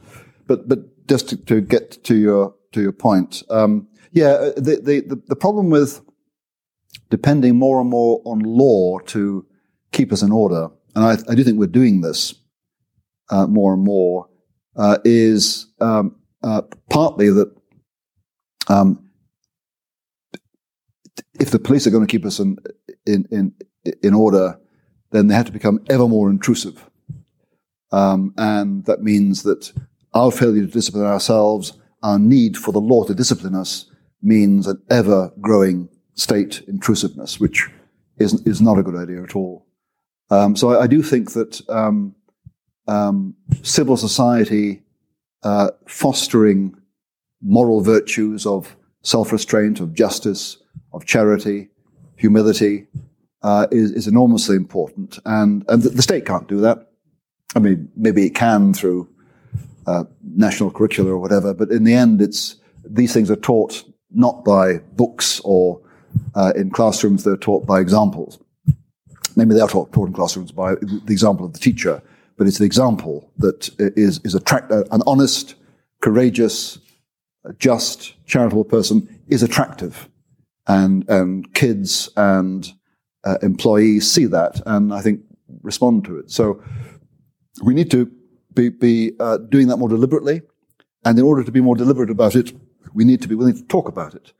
[0.45, 5.21] But, but just to, to get to your, to your point, um, yeah, the, the,
[5.27, 6.01] the problem with
[7.09, 9.45] depending more and more on law to
[9.91, 12.35] keep us in order, and I, I do think we're doing this
[13.29, 14.27] uh, more and more,
[14.75, 17.53] uh, is um, uh, partly that
[18.67, 19.09] um,
[21.39, 22.57] if the police are going to keep us in,
[23.05, 23.53] in, in,
[24.03, 24.59] in order,
[25.11, 26.89] then they have to become ever more intrusive.
[27.91, 29.71] Um, and that means that
[30.13, 31.73] our failure to discipline ourselves,
[32.03, 35.89] our need for the law to discipline us, means an ever growing
[36.20, 37.70] state intrusiveness, which
[38.17, 39.65] is, is not a good idea at all.
[40.30, 42.13] Um, so I, I, do think that um,
[42.88, 44.84] um, civil society
[45.43, 46.76] uh, fostering
[47.41, 50.57] moral virtues of self-restraint, of justice,
[50.91, 51.70] of charity,
[52.17, 52.88] humility,
[53.41, 55.17] uh, is, is, enormously important.
[55.26, 56.91] And, and the, the, state can't do that.
[57.55, 59.07] I mean, maybe it can through
[59.88, 60.03] uh,
[60.36, 64.80] national curricula or whatever, but in the end, it's these things are taught not by
[64.97, 65.82] books or
[66.36, 68.39] uh, in classrooms, they're taught by examples.
[69.36, 72.01] Maybe they are taught, taught in classrooms by the example of the teacher,
[72.38, 75.55] but it's the example that is, is attract, uh, an honest,
[76.01, 76.80] courageous,
[77.57, 80.10] just, charitable person is attractive.
[80.68, 82.72] And, and kids and
[83.24, 85.22] uh, employees see that and I think
[85.64, 86.32] respond to it.
[86.32, 86.64] So
[87.64, 88.12] we need to
[88.53, 90.41] be, be uh, doing that more deliberately.
[91.05, 92.53] And in order to be more deliberate about it,
[92.93, 94.34] we need to be willing to talk about it.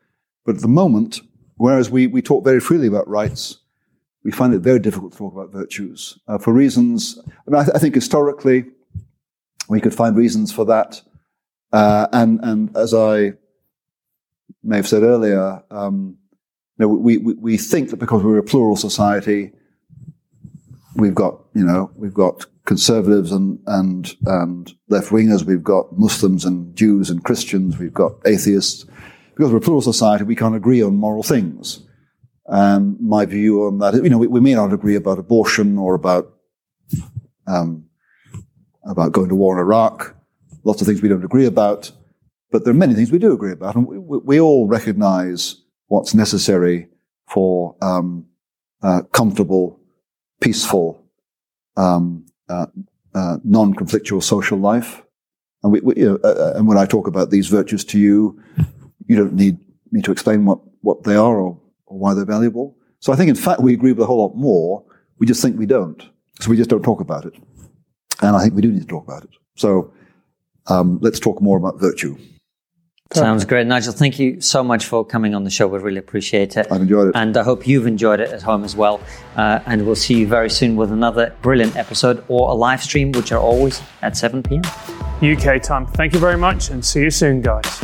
[0.45, 1.22] But at the moment,
[1.60, 3.57] Whereas we, we talk very freely about rights,
[4.24, 7.20] we find it very difficult to talk about virtues uh, for reasons.
[7.28, 8.64] I, mean, I, th- I, think historically
[9.68, 11.02] we could find reasons for that.
[11.73, 13.34] Uh, and, and as I
[14.64, 16.18] may have said earlier, um,
[16.77, 19.52] you know, we, we, we think that because we're a plural society,
[20.95, 26.45] we've got, you know, we've got conservatives and, and, and left wingers, we've got Muslims
[26.45, 28.86] and Jews and Christians, we've got atheists
[29.40, 31.88] because we're a plural society, we can't agree on moral things.
[32.48, 35.95] And my view on that, you know, we, we may not agree about abortion or
[35.95, 36.34] about
[37.48, 37.86] um,
[38.84, 40.14] about going to war in Iraq.
[40.66, 41.90] Lots of things we don't agree about,
[42.52, 45.56] but there are many things we do agree about, and we, we all recognise
[45.88, 46.90] what's necessary
[47.30, 48.26] for um,
[48.84, 49.80] uh, comfortable,
[50.41, 51.02] peaceful,
[51.78, 52.66] um, uh,
[53.16, 55.02] uh, non-conflictual social life.
[55.64, 57.99] And we, we you know, uh, uh, and when I talk about these virtues to
[57.99, 58.44] you,
[59.10, 59.57] you don't need
[59.91, 62.77] me to explain what, what they are or, or why they're valuable.
[62.99, 64.86] So I think, in fact, we agree with a whole lot more.
[65.18, 66.02] We just think we don't.
[66.40, 67.34] So we just don't talk about it.
[68.22, 69.31] And I think we do need to talk about it.
[69.56, 69.91] So
[70.68, 72.18] um, let's talk more about virtue.
[73.11, 73.65] Sounds great.
[73.65, 75.68] Nigel, thank you so much for coming on the show.
[75.68, 76.68] We really appreciate it.
[76.72, 77.15] I've enjoyed it.
[77.15, 79.02] And I hope you've enjoyed it at home as well.
[79.36, 83.11] Uh, and we'll see you very soon with another brilliant episode or a live stream,
[83.14, 84.61] which are always at 7 p.m.
[85.23, 85.88] UK time.
[85.88, 87.84] Thank you very much and see you soon, guys.